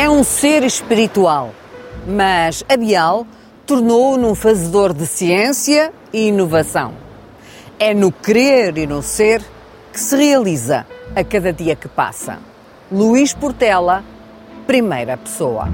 É 0.00 0.08
um 0.08 0.24
ser 0.24 0.62
espiritual, 0.62 1.50
mas 2.06 2.64
Abial 2.66 3.26
tornou-o 3.66 4.16
num 4.16 4.34
fazedor 4.34 4.94
de 4.94 5.06
ciência 5.06 5.92
e 6.10 6.28
inovação. 6.28 6.94
É 7.78 7.92
no 7.92 8.10
querer 8.10 8.78
e 8.78 8.86
no 8.86 9.02
ser 9.02 9.42
que 9.92 10.00
se 10.00 10.16
realiza 10.16 10.86
a 11.14 11.22
cada 11.22 11.52
dia 11.52 11.76
que 11.76 11.86
passa. 11.86 12.38
Luís 12.90 13.34
Portela, 13.34 14.02
primeira 14.66 15.18
pessoa. 15.18 15.68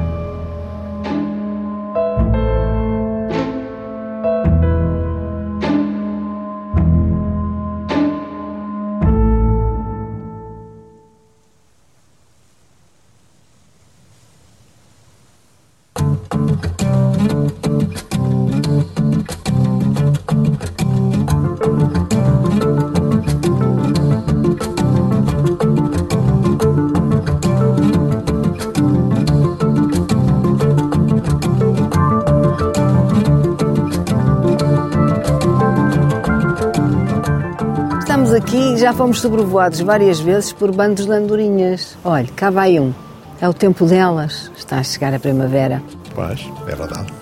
Já 38.87 38.93
fomos 38.93 39.21
sobrevoados 39.21 39.81
várias 39.81 40.21
vezes 40.21 40.53
por 40.53 40.71
bandos 40.71 41.07
de 41.07 41.13
andorinhas. 41.13 41.99
Olha, 42.05 42.29
cá 42.37 42.51
vai 42.51 42.79
um. 42.79 42.95
É 43.41 43.49
o 43.49 43.53
tempo 43.53 43.85
delas. 43.85 44.49
Está 44.57 44.79
a 44.79 44.83
chegar 44.85 45.13
a 45.13 45.19
primavera. 45.19 45.83
Pois, 46.15 46.49
é 46.69 46.77
verdade. 46.77 47.13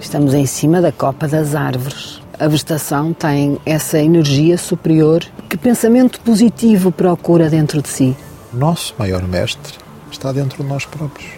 Estamos 0.00 0.32
em 0.32 0.46
cima 0.46 0.80
da 0.80 0.92
copa 0.92 1.26
das 1.26 1.56
árvores. 1.56 2.22
A 2.38 2.46
vegetação 2.46 3.12
tem 3.12 3.58
essa 3.66 3.98
energia 3.98 4.56
superior. 4.56 5.24
Que 5.48 5.56
pensamento 5.56 6.20
positivo 6.20 6.92
procura 6.92 7.50
dentro 7.50 7.82
de 7.82 7.88
si? 7.88 8.16
Nosso 8.52 8.94
maior 8.96 9.26
mestre 9.26 9.76
está 10.12 10.30
dentro 10.30 10.62
de 10.62 10.68
nós 10.68 10.86
próprios. 10.86 11.32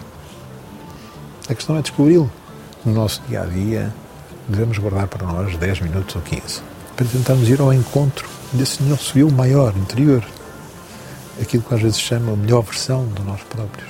A 1.49 1.55
questão 1.55 1.75
é 1.75 1.81
descobri-lo. 1.81 2.31
No 2.85 2.93
nosso 2.93 3.19
dia 3.27 3.41
a 3.41 3.45
dia, 3.45 3.91
devemos 4.47 4.77
guardar 4.77 5.07
para 5.07 5.25
nós 5.25 5.57
10 5.57 5.81
minutos 5.81 6.15
ou 6.15 6.21
15 6.21 6.61
para 6.95 7.07
tentarmos 7.07 7.49
ir 7.49 7.59
ao 7.59 7.73
encontro 7.73 8.40
desse 8.53 8.83
nosso 8.83 9.17
eu 9.17 9.29
maior, 9.29 9.75
interior. 9.75 10.23
Aquilo 11.41 11.63
que 11.63 11.73
às 11.73 11.81
vezes 11.81 11.99
chama 11.99 12.33
a 12.33 12.35
melhor 12.35 12.61
versão 12.61 13.07
de 13.07 13.21
nós 13.23 13.41
próprios. 13.43 13.89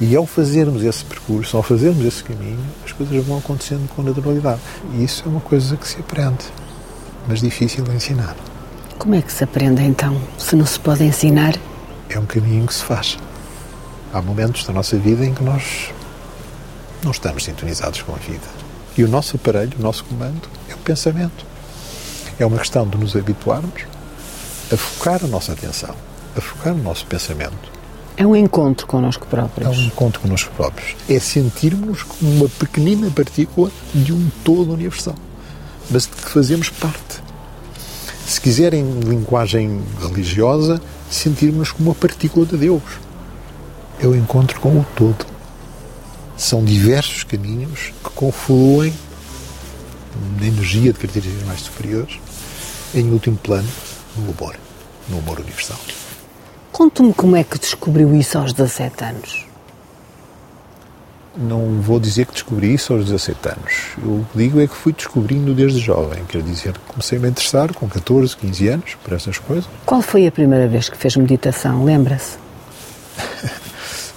E 0.00 0.16
ao 0.16 0.24
fazermos 0.24 0.82
esse 0.82 1.04
percurso, 1.04 1.56
ao 1.56 1.62
fazermos 1.62 2.04
esse 2.06 2.24
caminho, 2.24 2.64
as 2.84 2.92
coisas 2.92 3.22
vão 3.24 3.38
acontecendo 3.38 3.86
com 3.94 4.02
naturalidade. 4.02 4.60
E 4.94 5.04
isso 5.04 5.22
é 5.26 5.28
uma 5.28 5.40
coisa 5.40 5.76
que 5.76 5.86
se 5.86 6.00
aprende, 6.00 6.46
mas 7.28 7.40
difícil 7.40 7.84
de 7.84 7.94
ensinar. 7.94 8.34
Como 8.98 9.14
é 9.14 9.20
que 9.20 9.30
se 9.30 9.44
aprende 9.44 9.82
então, 9.82 10.18
se 10.38 10.56
não 10.56 10.64
se 10.64 10.80
pode 10.80 11.04
ensinar? 11.04 11.54
É 12.08 12.18
um 12.18 12.24
caminho 12.24 12.66
que 12.66 12.74
se 12.74 12.82
faz. 12.82 13.18
Há 14.12 14.22
momentos 14.22 14.64
da 14.64 14.72
nossa 14.72 14.96
vida 14.96 15.24
em 15.24 15.34
que 15.34 15.44
nós 15.44 15.92
não 17.04 17.10
estamos 17.10 17.44
sintonizados 17.44 18.00
com 18.02 18.12
a 18.12 18.18
vida. 18.18 18.46
E 18.96 19.04
o 19.04 19.08
nosso 19.08 19.36
aparelho, 19.36 19.72
o 19.78 19.82
nosso 19.82 20.04
comando, 20.04 20.48
é 20.68 20.74
o 20.74 20.78
pensamento. 20.78 21.46
É 22.38 22.46
uma 22.46 22.58
questão 22.58 22.88
de 22.88 22.96
nos 22.96 23.14
habituarmos 23.14 23.84
a 24.72 24.76
focar 24.76 25.24
a 25.24 25.26
nossa 25.26 25.52
atenção, 25.52 25.94
a 26.36 26.40
focar 26.40 26.72
o 26.74 26.78
nosso 26.78 27.06
pensamento. 27.06 27.70
É 28.16 28.26
um 28.26 28.36
encontro 28.36 28.86
connosco 28.86 29.24
É 29.26 29.30
próprios. 29.30 29.78
um 29.78 29.82
encontro 29.82 30.20
connosco 30.20 30.52
próprios. 30.54 30.94
É 31.08 31.18
sentirmos 31.18 32.02
como 32.02 32.30
uma 32.36 32.48
pequenina 32.48 33.10
partícula 33.10 33.70
de 33.94 34.12
um 34.12 34.30
todo 34.44 34.72
universal, 34.72 35.14
mas 35.90 36.04
de 36.04 36.10
que 36.12 36.28
fazemos 36.28 36.68
parte. 36.68 37.22
Se 38.26 38.40
quiserem 38.40 39.00
linguagem 39.00 39.80
religiosa, 40.00 40.80
sentirmos 41.10 41.72
como 41.72 41.90
uma 41.90 41.94
partícula 41.94 42.46
de 42.46 42.56
Deus. 42.56 42.82
É 44.00 44.06
o 44.06 44.14
encontro 44.14 44.60
com 44.60 44.68
o 44.78 44.86
todo. 44.94 45.26
São 46.36 46.64
diversos 46.64 47.24
caminhos 47.24 47.92
que 48.04 48.10
confluem 48.14 48.92
na 50.38 50.46
energia 50.46 50.92
de 50.92 50.98
características 50.98 51.46
mais 51.46 51.60
superiores, 51.60 52.18
em 52.94 53.10
último 53.10 53.36
plano, 53.36 53.68
no 54.20 54.34
amor, 54.38 54.56
no 55.08 55.18
amor 55.18 55.40
universal. 55.40 55.78
Conte-me 56.72 57.12
como 57.12 57.36
é 57.36 57.44
que 57.44 57.58
descobriu 57.58 58.14
isso 58.14 58.38
aos 58.38 58.52
17 58.52 59.04
anos. 59.04 59.46
Não 61.36 61.80
vou 61.80 62.00
dizer 62.00 62.26
que 62.26 62.32
descobri 62.32 62.74
isso 62.74 62.92
aos 62.92 63.04
17 63.04 63.48
anos. 63.48 63.74
Eu 64.02 64.26
digo 64.34 64.60
é 64.60 64.66
que 64.66 64.74
fui 64.74 64.92
descobrindo 64.92 65.54
desde 65.54 65.78
jovem. 65.78 66.24
Quer 66.26 66.42
dizer, 66.42 66.76
comecei 66.88 67.18
a 67.18 67.20
me 67.20 67.28
interessar 67.28 67.72
com 67.72 67.88
14, 67.88 68.36
15 68.36 68.68
anos 68.68 68.94
por 69.02 69.12
essas 69.12 69.38
coisas. 69.38 69.68
Qual 69.86 70.02
foi 70.02 70.26
a 70.26 70.32
primeira 70.32 70.66
vez 70.66 70.88
que 70.88 70.96
fez 70.96 71.16
meditação? 71.16 71.84
Lembra-se? 71.84 72.38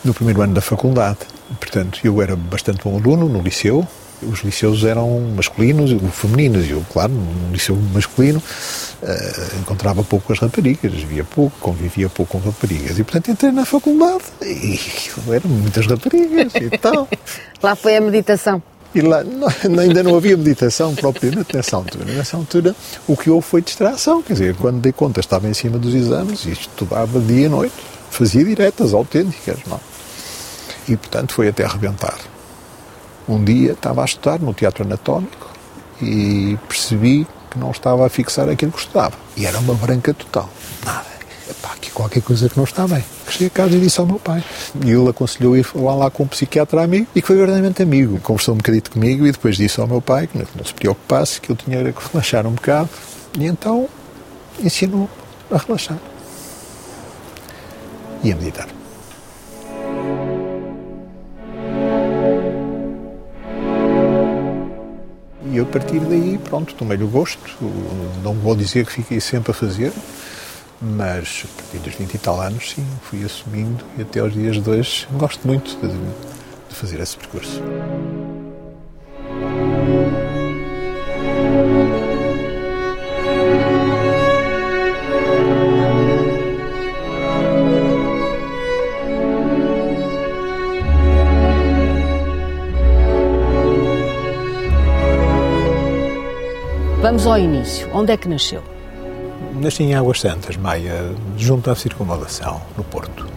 No 0.03 0.13
primeiro 0.13 0.42
ano 0.42 0.53
da 0.53 0.59
faculdade. 0.59 1.19
Portanto, 1.58 2.02
eu 2.03 2.22
era 2.22 2.36
bastante 2.36 2.84
bom 2.84 2.97
aluno 2.97 3.30
no 3.30 3.42
liceu. 3.42 3.88
Os 4.22 4.40
liceus 4.41 4.84
eram 4.84 5.19
masculinos 5.35 5.91
e 5.91 6.00
femininos. 6.12 6.69
Eu, 6.69 6.84
claro, 6.94 7.12
no 7.12 7.51
liceu 7.51 7.75
masculino 7.94 8.41
eh, 9.01 9.34
encontrava 9.59 10.03
pouco 10.03 10.31
as 10.31 10.40
raparigas, 10.40 10.94
via 11.03 11.24
pouco, 11.25 11.56
convivia 11.59 12.07
pouco 12.09 12.40
com 12.40 12.46
raparigas. 12.50 12.97
E, 13.00 13.03
portanto, 13.03 13.31
entrei 13.31 13.51
na 13.51 13.66
faculdade 13.66 14.24
e 14.41 14.79
eram 15.29 15.50
muitas 15.50 15.85
raparigas 15.88 16.53
e 16.56 16.69
tal. 16.78 17.07
Lá 17.62 17.75
foi 17.75 17.97
a 17.97 18.01
meditação. 18.01 18.62
E 18.96 19.01
lá 19.01 19.24
não- 19.24 19.47
ainda 19.79 20.03
não 20.03 20.16
havia 20.16 20.38
meditação 20.38 20.94
propriamente 20.95 21.56
nessa 21.56 21.75
altura. 21.75 22.06
Nessa 22.06 22.38
altura, 22.38 22.75
o 23.07 23.18
que 23.18 23.30
houve 23.30 23.45
foi 23.45 23.62
distração. 23.62 24.22
Quer 24.22 24.34
dizer, 24.34 24.56
quando 24.56 24.80
dei 24.80 24.91
conta, 24.94 25.19
estava 25.19 25.47
em 25.50 25.53
cima 25.53 25.78
dos 25.80 25.94
exames 25.95 26.45
e 26.45 26.51
estudava 26.51 27.19
dia 27.19 27.47
e 27.47 27.50
noite. 27.50 27.74
Fazia 28.12 28.44
diretas, 28.45 28.94
autênticas, 28.94 29.57
não? 29.68 29.80
E, 30.88 30.95
portanto, 30.95 31.34
foi 31.34 31.47
até 31.47 31.63
arrebentar. 31.66 32.18
Um 33.28 33.44
dia 33.44 33.72
estava 33.72 34.01
a 34.01 34.06
estudar 34.06 34.39
no 34.39 34.53
teatro 34.53 34.84
anatómico 34.84 35.50
e 36.01 36.57
percebi 36.67 37.28
que 37.50 37.57
não 37.57 37.72
estava 37.72 38.06
a 38.06 38.09
fixar 38.09 38.50
aquilo 38.50 38.72
que 38.72 38.79
estudava. 38.79 39.16
E 39.38 39.45
era 39.45 39.57
uma 39.59 39.73
branca 39.75 40.13
total. 40.13 40.50
Nada. 40.85 41.13
Epá, 41.50 41.73
aqui 41.73 41.91
qualquer 41.91 42.22
coisa 42.22 42.50
que 42.50 42.57
não 42.57 42.63
está 42.63 42.88
bem. 42.88 43.03
Cheguei 43.29 43.47
a 43.47 43.50
casa 43.50 43.75
e 43.75 43.79
disse 43.79 44.00
ao 44.00 44.06
meu 44.06 44.19
pai. 44.19 44.44
E 44.83 44.91
ele 44.91 45.09
aconselhou 45.09 45.56
ir 45.56 45.63
falar 45.63 45.95
lá 45.95 46.09
com 46.09 46.23
um 46.23 46.28
psiquiatra 46.28 46.83
amigo 46.83 47.07
e 47.13 47.22
que 47.22 47.28
foi 47.28 47.35
verdadeiramente 47.35 47.81
amigo. 47.83 48.19
Conversou 48.19 48.53
um 48.53 48.57
bocadito 48.57 48.91
comigo 48.91 49.25
e 49.25 49.31
depois 49.31 49.57
disse 49.57 49.79
ao 49.79 49.88
meu 49.88 50.01
pai 50.01 50.28
que 50.28 50.38
não 50.38 50.66
se 50.66 50.73
preocupasse, 50.73 51.41
que 51.41 51.50
eu 51.50 51.56
tinha 51.56 51.91
que 51.91 52.12
relaxar 52.12 52.47
um 52.47 52.51
bocado. 52.51 52.89
E 53.38 53.45
então 53.45 53.88
ensinou 54.59 55.09
a 55.51 55.57
relaxar. 55.57 55.97
E 58.23 58.31
a 58.31 58.35
meditar. 58.35 58.82
E 65.53 65.59
a 65.59 65.66
partir 65.66 66.00
daí, 66.00 66.40
pronto, 66.40 66.74
tomei-lhe 66.74 67.03
o 67.03 67.08
gosto. 67.08 67.40
Não 68.24 68.34
vou 68.34 68.56
dizer 68.56 68.88
que 68.88 68.91
fiquei 68.91 69.22
sempre 69.22 69.52
a 69.52 69.53
fazer, 69.53 69.94
mas 70.81 71.44
a 71.46 71.62
partir 71.62 71.78
dos 71.78 71.94
20 71.94 72.16
e 72.16 72.18
tal 72.18 72.41
anos, 72.41 72.72
sim, 72.72 72.84
fui 73.03 73.24
assumindo 73.24 73.86
e 73.96 74.02
até 74.02 74.19
aos 74.19 74.34
dias 74.34 74.59
de 74.59 74.68
hoje 74.68 75.08
gosto 75.12 75.47
muito 75.47 75.78
de, 75.80 75.94
de 76.69 76.75
fazer 76.75 77.00
esse 77.00 77.16
percurso. 77.16 77.62
Vamos 97.13 97.27
ao 97.27 97.38
início. 97.38 97.88
Onde 97.94 98.12
é 98.12 98.18
que 98.18 98.27
nasceu? 98.27 98.63
Nasci 99.62 99.83
em 99.83 99.94
Águas 99.94 100.19
Santas, 100.19 100.57
Maia, 100.57 101.13
junto 101.38 101.69
à 101.69 101.75
circunvalação, 101.75 102.60
no 102.75 102.83
Porto. 102.83 103.27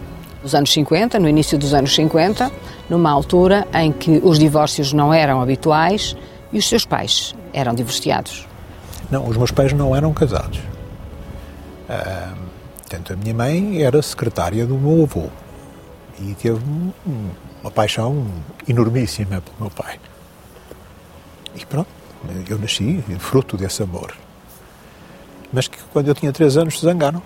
Nos 0.41 0.55
anos 0.55 0.73
50, 0.73 1.19
no 1.19 1.29
início 1.29 1.59
dos 1.59 1.75
anos 1.75 1.93
50, 1.93 2.51
numa 2.89 3.11
altura 3.11 3.67
em 3.75 3.91
que 3.91 4.19
os 4.23 4.39
divórcios 4.39 4.93
não 4.93 5.13
eram 5.13 5.39
habituais 5.43 6.17
e 6.51 6.57
os 6.57 6.67
seus 6.67 6.85
pais 6.85 7.35
eram 7.53 7.75
divorciados. 7.75 8.47
Não, 9.11 9.27
os 9.27 9.37
meus 9.37 9.51
pais 9.51 9.71
não 9.73 9.95
eram 9.95 10.11
casados. 10.11 10.59
Ah, 11.87 12.33
portanto, 12.77 13.13
a 13.13 13.15
minha 13.15 13.35
mãe 13.35 13.83
era 13.83 14.01
secretária 14.01 14.65
do 14.65 14.73
meu 14.73 15.03
avô 15.03 15.27
e 16.19 16.33
teve 16.33 16.57
um- 16.67 16.91
um- 17.07 17.29
uma 17.61 17.69
paixão 17.69 18.25
enormíssima 18.67 19.39
pelo 19.39 19.55
meu 19.59 19.69
pai. 19.69 19.99
E 21.55 21.63
pronto, 21.63 21.87
eu 22.49 22.57
nasci 22.57 23.03
fruto 23.19 23.57
desse 23.57 23.83
amor. 23.83 24.15
Mas 25.51 25.67
que 25.67 25.77
quando 25.91 26.07
eu 26.07 26.15
tinha 26.15 26.31
três 26.31 26.57
anos 26.57 26.79
se 26.79 26.85
zangaram. 26.85 27.21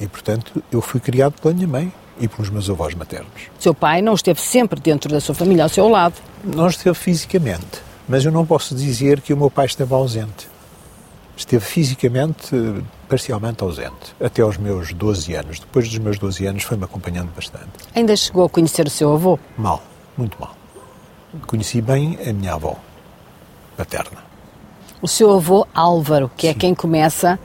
E, 0.00 0.06
portanto, 0.06 0.62
eu 0.70 0.80
fui 0.80 1.00
criado 1.00 1.40
pela 1.40 1.54
minha 1.54 1.66
mãe 1.66 1.92
e 2.18 2.28
pelos 2.28 2.50
meus 2.50 2.68
avós 2.68 2.94
maternos. 2.94 3.50
Seu 3.58 3.74
pai 3.74 4.02
não 4.02 4.14
esteve 4.14 4.40
sempre 4.40 4.80
dentro 4.80 5.10
da 5.10 5.20
sua 5.20 5.34
família, 5.34 5.64
ao 5.64 5.68
seu 5.68 5.88
lado. 5.88 6.14
Não 6.44 6.66
esteve 6.66 6.96
fisicamente, 6.96 7.82
mas 8.08 8.24
eu 8.24 8.32
não 8.32 8.44
posso 8.44 8.74
dizer 8.74 9.20
que 9.20 9.32
o 9.32 9.36
meu 9.36 9.50
pai 9.50 9.66
esteve 9.66 9.92
ausente. 9.92 10.48
Esteve 11.36 11.64
fisicamente 11.64 12.56
parcialmente 13.08 13.62
ausente, 13.62 14.14
até 14.18 14.40
aos 14.42 14.56
meus 14.56 14.92
12 14.92 15.34
anos. 15.34 15.60
Depois 15.60 15.88
dos 15.88 15.98
meus 15.98 16.18
12 16.18 16.46
anos 16.46 16.62
foi-me 16.62 16.84
acompanhando 16.84 17.30
bastante. 17.34 17.68
Ainda 17.94 18.16
chegou 18.16 18.46
a 18.46 18.48
conhecer 18.48 18.86
o 18.86 18.90
seu 18.90 19.12
avô? 19.12 19.38
Mal, 19.56 19.82
muito 20.16 20.36
mal. 20.40 20.56
Conheci 21.46 21.82
bem 21.82 22.18
a 22.26 22.32
minha 22.32 22.54
avó 22.54 22.78
paterna. 23.76 24.24
O 25.00 25.08
seu 25.08 25.32
avô 25.32 25.66
Álvaro, 25.74 26.30
que 26.36 26.46
é 26.46 26.50
Sim. 26.50 26.56
é 26.56 26.60
quem 26.60 26.74
começa 26.74 27.38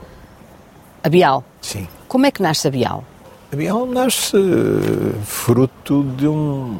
a 1.04 1.10
Bial. 1.10 1.44
Sim. 1.62 1.88
Como 2.07 2.25
é 2.25 2.31
que 2.31 2.42
nasce 2.42 2.68
a 2.68 2.72
Bial? 2.72 3.04
A 3.51 3.56
Bial 3.56 3.86
nasce 3.86 4.38
fruto 5.24 6.04
de 6.16 6.28
um, 6.28 6.80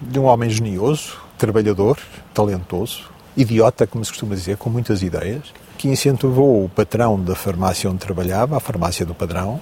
de 0.00 0.18
um 0.18 0.24
homem 0.24 0.48
genioso, 0.48 1.18
trabalhador, 1.36 1.98
talentoso, 2.32 3.10
idiota, 3.36 3.86
como 3.86 4.04
se 4.04 4.10
costuma 4.10 4.34
dizer, 4.34 4.56
com 4.56 4.70
muitas 4.70 5.02
ideias, 5.02 5.52
que 5.76 5.88
incentivou 5.88 6.64
o 6.64 6.68
patrão 6.68 7.20
da 7.20 7.34
farmácia 7.34 7.90
onde 7.90 7.98
trabalhava, 7.98 8.56
a 8.56 8.60
farmácia 8.60 9.04
do 9.04 9.14
padrão, 9.14 9.60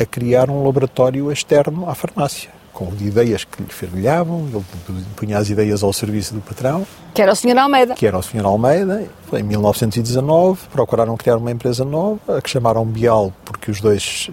a 0.00 0.04
criar 0.04 0.50
um 0.50 0.64
laboratório 0.64 1.30
externo 1.30 1.88
à 1.88 1.94
farmácia 1.94 2.61
com 2.72 2.92
ideias 3.00 3.44
que 3.44 3.62
lhe 3.62 3.68
fervilhavam, 3.68 4.48
ele 4.48 5.04
punha 5.14 5.38
as 5.38 5.50
ideias 5.50 5.82
ao 5.82 5.92
serviço 5.92 6.34
do 6.34 6.40
patrão. 6.40 6.86
Que 7.14 7.22
era 7.22 7.32
o 7.32 7.36
Sr. 7.36 7.58
Almeida. 7.58 7.94
Que 7.94 8.06
era 8.06 8.18
o 8.18 8.22
Sr. 8.22 8.44
Almeida. 8.44 9.06
Em 9.38 9.42
1919 9.42 10.60
procuraram 10.70 11.16
criar 11.16 11.36
uma 11.36 11.50
empresa 11.50 11.84
nova, 11.84 12.38
a 12.38 12.42
que 12.42 12.50
chamaram 12.50 12.84
Bial, 12.84 13.32
porque 13.44 13.70
os 13.70 13.80
dois, 13.80 14.28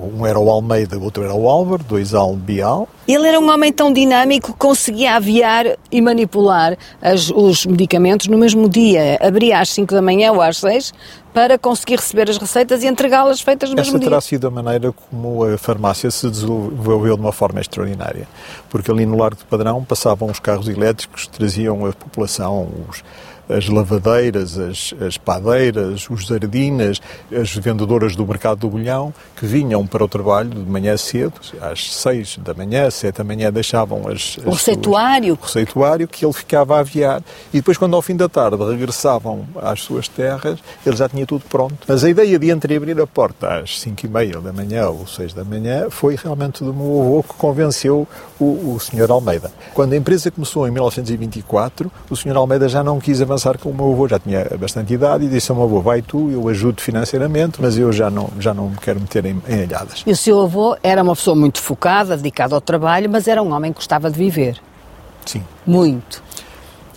um 0.00 0.26
era 0.26 0.38
o 0.38 0.50
Almeida, 0.50 0.98
o 0.98 1.04
outro 1.04 1.22
era 1.22 1.34
o 1.34 1.48
Álvaro, 1.48 1.84
dois 1.84 2.14
Al 2.14 2.34
Bial. 2.34 2.88
Ele 3.06 3.26
era 3.26 3.38
um 3.38 3.50
homem 3.50 3.72
tão 3.72 3.92
dinâmico 3.92 4.52
que 4.52 4.58
conseguia 4.58 5.14
aviar 5.16 5.66
e 5.90 6.00
manipular 6.00 6.76
as, 7.00 7.30
os 7.30 7.66
medicamentos 7.66 8.26
no 8.26 8.36
mesmo 8.36 8.68
dia. 8.68 9.18
Abria 9.20 9.60
às 9.60 9.68
5 9.70 9.94
da 9.94 10.02
manhã 10.02 10.32
ou 10.32 10.40
às 10.40 10.58
6 10.58 10.92
para 11.32 11.58
conseguir 11.58 11.96
receber 11.96 12.28
as 12.28 12.36
receitas 12.36 12.82
e 12.82 12.86
entregá-las 12.86 13.40
feitas 13.40 13.70
no 13.70 13.76
mesmo 13.76 13.92
dia. 13.92 14.00
Essa 14.00 14.10
terá 14.10 14.20
sido 14.20 14.46
a 14.46 14.50
maneira 14.50 14.92
como 14.92 15.44
a 15.44 15.56
farmácia 15.56 16.10
se 16.10 16.28
desenvolveu 16.28 17.16
de 17.16 17.22
uma 17.22 17.32
forma 17.32 17.60
extraordinária, 17.60 18.28
porque 18.68 18.90
ali 18.90 19.06
no 19.06 19.16
Largo 19.16 19.36
do 19.36 19.46
Padrão 19.46 19.82
passavam 19.82 20.30
os 20.30 20.38
carros 20.38 20.68
elétricos, 20.68 21.26
traziam 21.26 21.86
a 21.86 21.92
população, 21.92 22.68
os, 22.88 23.02
as 23.48 23.68
lavadeiras, 23.68 24.58
as, 24.58 24.94
as 25.00 25.18
padeiras, 25.18 26.08
os 26.08 26.26
jardinas, 26.26 27.00
as 27.32 27.54
vendedoras 27.54 28.16
do 28.16 28.26
mercado 28.26 28.58
do 28.58 28.68
bolhão, 28.68 29.12
que 29.36 29.46
vinham 29.46 29.86
para 29.86 30.04
o 30.04 30.08
trabalho 30.08 30.50
de 30.50 30.70
manhã 30.70 30.96
cedo, 30.96 31.34
às 31.60 31.92
seis 31.94 32.38
da 32.38 32.54
manhã, 32.54 32.90
sete 32.90 33.18
da 33.18 33.24
manhã, 33.24 33.52
deixavam 33.52 34.08
as, 34.08 34.38
as 34.38 34.46
o 34.46 34.50
receituário. 34.50 35.36
Suas, 35.36 35.40
o 35.40 35.46
receituário 35.46 36.08
que 36.08 36.24
ele 36.24 36.32
ficava 36.32 36.76
a 36.76 36.80
aviar. 36.80 37.22
E 37.52 37.56
depois, 37.56 37.76
quando 37.76 37.94
ao 37.94 38.02
fim 38.02 38.16
da 38.16 38.28
tarde 38.28 38.56
regressavam 38.56 39.46
às 39.60 39.80
suas 39.80 40.08
terras, 40.08 40.58
ele 40.84 40.96
já 40.96 41.08
tinha 41.08 41.26
tudo 41.26 41.44
pronto. 41.48 41.76
Mas 41.86 42.04
a 42.04 42.10
ideia 42.10 42.38
de 42.38 42.50
entreabrir 42.50 42.98
a 43.00 43.06
porta 43.06 43.60
às 43.60 43.80
cinco 43.80 44.06
e 44.06 44.08
meia 44.08 44.40
da 44.40 44.52
manhã 44.52 44.88
ou 44.88 45.06
seis 45.06 45.32
da 45.32 45.44
manhã 45.44 45.88
foi 45.90 46.16
realmente 46.16 46.62
do 46.64 46.72
meu 46.72 47.02
avô 47.02 47.22
que 47.22 47.34
convenceu 47.34 48.06
o, 48.38 48.74
o 48.74 48.78
Sr. 48.80 49.10
Almeida. 49.10 49.50
Quando 49.74 49.92
a 49.92 49.96
empresa 49.96 50.30
começou 50.30 50.66
em 50.66 50.70
1924, 50.70 51.90
o 52.10 52.16
Sr. 52.16 52.36
Almeida 52.36 52.68
já 52.68 52.82
não 52.82 53.00
quis 53.00 53.20
avançar 53.32 53.58
com 53.58 53.70
o 53.70 53.74
meu 53.74 53.92
avô, 53.92 54.06
já 54.06 54.18
tinha 54.18 54.46
bastante 54.58 54.94
idade, 54.94 55.24
e 55.24 55.28
disse 55.28 55.50
ao 55.50 55.56
meu 55.56 55.64
avô, 55.64 55.80
vai 55.80 56.02
tu, 56.02 56.30
eu 56.30 56.48
ajudo 56.48 56.80
financeiramente, 56.80 57.60
mas 57.60 57.76
eu 57.76 57.92
já 57.92 58.10
não, 58.10 58.30
já 58.38 58.52
não 58.52 58.68
me 58.68 58.76
quero 58.76 59.00
meter 59.00 59.24
em, 59.24 59.42
em 59.48 59.62
alhadas. 59.64 60.02
E 60.06 60.10
o 60.10 60.16
seu 60.16 60.40
avô 60.40 60.76
era 60.82 61.02
uma 61.02 61.14
pessoa 61.14 61.34
muito 61.34 61.60
focada, 61.60 62.16
dedicada 62.16 62.54
ao 62.54 62.60
trabalho, 62.60 63.08
mas 63.10 63.26
era 63.26 63.42
um 63.42 63.52
homem 63.52 63.72
que 63.72 63.76
gostava 63.76 64.10
de 64.10 64.18
viver. 64.18 64.60
Sim. 65.24 65.42
Muito. 65.66 66.22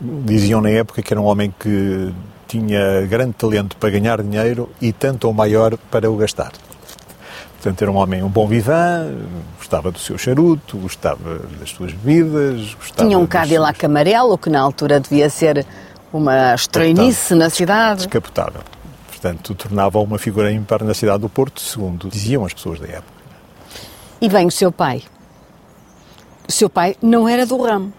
Diziam 0.02 0.62
na 0.62 0.70
época 0.70 1.02
que 1.02 1.14
era 1.14 1.22
um 1.22 1.26
homem 1.26 1.54
que 1.58 2.14
tinha 2.48 3.06
grande 3.08 3.34
talento 3.34 3.76
para 3.78 3.90
ganhar 3.90 4.22
dinheiro 4.22 4.70
e 4.82 4.92
tanto 4.92 5.28
ou 5.28 5.34
maior 5.34 5.78
para 5.90 6.10
o 6.10 6.16
gastar. 6.16 6.52
Portanto, 7.66 7.82
era 7.82 7.92
um 7.92 7.96
homem, 7.96 8.22
um 8.22 8.30
bom 8.30 8.48
vivant, 8.48 9.12
gostava 9.58 9.92
do 9.92 9.98
seu 9.98 10.20
charuto, 10.20 10.78
gostava 10.78 11.40
das 11.60 11.72
suas 11.72 11.94
bebidas. 11.94 12.76
Gostava 12.76 13.08
Tinha 13.08 13.18
um 13.18 13.26
Cadillac 13.26 13.80
seus... 13.80 13.90
amarelo, 13.90 14.38
que 14.38 14.52
na 14.52 14.62
altura 14.62 15.00
devia 15.00 15.30
ser 15.32 15.66
uma 16.16 16.56
estranhice 16.56 17.36
na 17.36 17.50
cidade. 17.50 18.04
Descapotável. 18.04 18.62
Portanto, 19.08 19.54
tornava 19.54 20.00
uma 20.00 20.18
figura 20.18 20.52
ímpar 20.52 20.84
na 20.84 20.94
cidade 20.94 21.20
do 21.20 21.30
Porto, 21.30 21.60
segundo 21.60 22.08
diziam 22.08 22.46
as 22.46 22.54
pessoas 22.54 22.80
da 22.80 22.88
época. 22.88 23.16
E 24.22 24.30
vem 24.30 24.48
o 24.48 24.52
seu 24.52 24.72
pai. 24.72 25.04
O 26.48 26.52
seu 26.52 26.70
pai 26.70 26.96
não 27.02 27.28
era 27.28 27.46
do 27.46 27.62
ramo. 27.62 27.92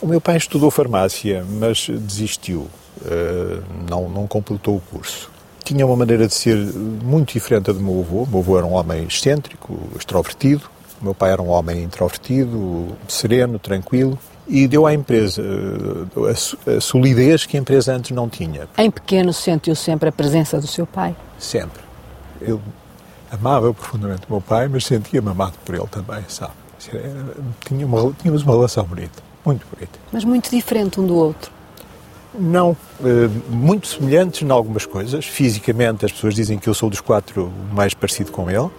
O 0.00 0.06
meu 0.06 0.20
pai 0.20 0.36
estudou 0.36 0.70
farmácia, 0.70 1.44
mas 1.48 1.88
desistiu. 1.88 2.68
Uh, 3.00 3.62
não, 3.88 4.08
não 4.08 4.26
completou 4.26 4.76
o 4.76 4.80
curso. 4.80 5.30
Tinha 5.62 5.86
uma 5.86 5.96
maneira 5.96 6.26
de 6.26 6.34
ser 6.34 6.56
muito 6.56 7.32
diferente 7.32 7.72
do 7.72 7.80
meu 7.80 8.00
avô. 8.00 8.22
O 8.22 8.26
meu 8.26 8.40
avô 8.40 8.58
era 8.58 8.66
um 8.66 8.72
homem 8.72 9.04
excêntrico, 9.04 9.78
extrovertido. 9.96 10.68
O 11.00 11.04
meu 11.04 11.14
pai 11.14 11.30
era 11.30 11.42
um 11.42 11.48
homem 11.48 11.84
introvertido, 11.84 12.96
sereno, 13.06 13.58
tranquilo 13.58 14.18
e 14.48 14.66
deu 14.66 14.86
à 14.86 14.94
empresa 14.94 15.42
eh, 15.42 16.76
a, 16.76 16.80
solidez 16.80 17.44
que 17.44 17.56
a 17.56 17.60
empresa 17.60 17.94
antes 17.94 18.10
não 18.12 18.28
tinha. 18.28 18.66
Em 18.78 18.90
pequeno 18.90 19.32
sentiu 19.32 19.74
sempre 19.74 20.08
a 20.08 20.12
presença 20.12 20.58
do 20.58 20.66
seu 20.66 20.86
pai? 20.86 21.14
Sempre. 21.38 21.82
Eu 22.40 22.60
amava 23.30 23.72
profundamente 23.74 24.22
o 24.28 24.32
meu 24.32 24.40
pai, 24.40 24.68
mas 24.68 24.86
sentia-me 24.86 25.28
amado 25.28 25.54
por 25.64 25.74
ele 25.74 25.86
também, 25.88 26.24
sabe? 26.28 26.52
Tinha 27.66 27.86
uma, 27.86 28.12
tínhamos 28.14 28.42
uma 28.42 28.54
relação 28.54 28.84
bonita, 28.84 29.22
muito 29.44 29.66
bonita. 29.72 29.98
Mas 30.10 30.24
muito 30.24 30.50
diferente 30.50 30.98
um 30.98 31.06
do 31.06 31.14
outro? 31.14 31.50
Não, 32.38 32.76
eh, 33.04 33.28
muito 33.50 33.88
semelhantes 33.88 34.42
em 34.42 34.50
algumas 34.50 34.86
coisas. 34.86 35.26
Fisicamente, 35.26 36.06
as 36.06 36.12
pessoas 36.12 36.34
dizem 36.34 36.58
que 36.58 36.68
eu 36.68 36.74
sou 36.74 36.88
dos 36.88 37.00
quatro 37.00 37.52
mais 37.72 37.92
parecido 37.92 38.30
com 38.30 38.50
ele, 38.50 38.70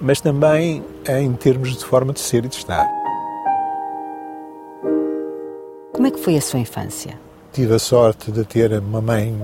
mas 0.00 0.20
também 0.20 0.82
em 1.06 1.32
termos 1.34 1.76
de 1.76 1.84
forma 1.84 2.12
de 2.12 2.20
ser 2.20 2.44
e 2.44 2.48
de 2.48 2.56
estar. 2.56 3.01
Como 5.92 6.06
é 6.06 6.10
que 6.10 6.18
foi 6.18 6.36
a 6.38 6.40
sua 6.40 6.58
infância? 6.58 7.20
Tive 7.52 7.74
a 7.74 7.78
sorte 7.78 8.32
de 8.32 8.44
ter 8.46 8.72
uma 8.80 9.02
mãe, 9.02 9.38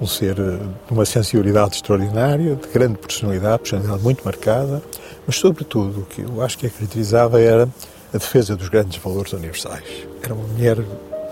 um 0.00 0.06
ser 0.06 0.34
de 0.34 0.58
uma 0.90 1.04
sensibilidade 1.04 1.76
extraordinária, 1.76 2.56
de 2.56 2.66
grande 2.68 2.98
personalidade, 2.98 3.60
personalidade 3.60 4.02
muito 4.02 4.24
marcada, 4.24 4.82
mas 5.24 5.36
sobretudo 5.36 6.00
o 6.00 6.06
que 6.06 6.22
eu 6.22 6.42
acho 6.42 6.58
que 6.58 6.66
a 6.66 6.70
caracterizava 6.70 7.40
era 7.40 7.68
a 8.12 8.18
defesa 8.18 8.56
dos 8.56 8.68
grandes 8.68 9.00
valores 9.00 9.32
universais. 9.32 9.84
Era 10.20 10.34
uma 10.34 10.48
mulher 10.48 10.78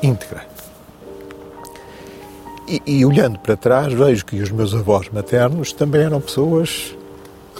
íntegra. 0.05 0.47
E, 2.69 2.81
e, 2.87 3.05
olhando 3.05 3.41
para 3.41 3.57
trás, 3.57 3.93
vejo 3.93 4.25
que 4.25 4.41
os 4.41 4.53
meus 4.53 4.73
avós 4.73 5.09
maternos 5.09 5.73
também 5.73 6.03
eram 6.03 6.21
pessoas 6.21 6.95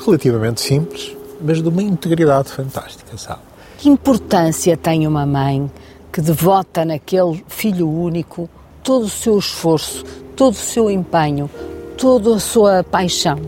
relativamente 0.05 0.61
simples, 0.61 1.17
mas 1.41 1.61
de 1.61 1.69
uma 1.69 1.83
integridade 1.83 2.51
fantástica, 2.51 3.19
sabe? 3.19 3.41
Que 3.79 3.89
importância 3.89 4.77
tem 4.77 5.07
uma 5.07 5.25
mãe 5.25 5.71
que 6.13 6.21
devota 6.21 6.85
naquele 6.85 7.45
filho 7.47 7.89
único 7.89 8.51
todo 8.83 9.05
o 9.05 9.09
seu 9.09 9.39
esforço, 9.39 10.05
todo 10.35 10.53
o 10.53 10.57
seu 10.57 10.91
empenho, 10.91 11.49
toda 11.97 12.35
a 12.35 12.41
sua 12.41 12.83
paixão? 12.83 13.39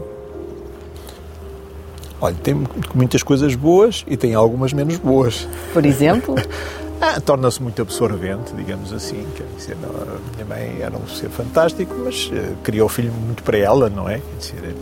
Olha, 2.21 2.37
tem 2.45 2.63
muitas 2.95 3.25
coisas 3.25 3.57
boas 3.57 4.05
e 4.07 4.17
tem 4.17 4.33
algumas 4.33 4.73
menos 4.73 4.99
boas. 4.99 5.49
Por 5.73 5.85
exemplo? 5.85 6.37
ah, 7.03 7.21
Torna-se 7.21 7.61
muito 7.61 7.83
absorvente, 7.83 8.55
digamos 8.55 8.93
assim. 8.93 9.27
Quer 9.35 9.47
dizer, 9.57 9.77
a 9.83 10.35
minha 10.37 10.47
mãe 10.47 10.81
era 10.81 10.97
um 10.97 11.09
ser 11.09 11.29
fantástico, 11.29 11.93
mas 12.05 12.27
uh, 12.27 12.55
criou 12.63 12.87
o 12.87 12.89
filho 12.89 13.13
muito 13.13 13.43
para 13.43 13.59
ela, 13.59 13.91
não 13.91 14.09
é? 14.09 14.21
Quer 14.21 14.37
dizer, 14.39 14.77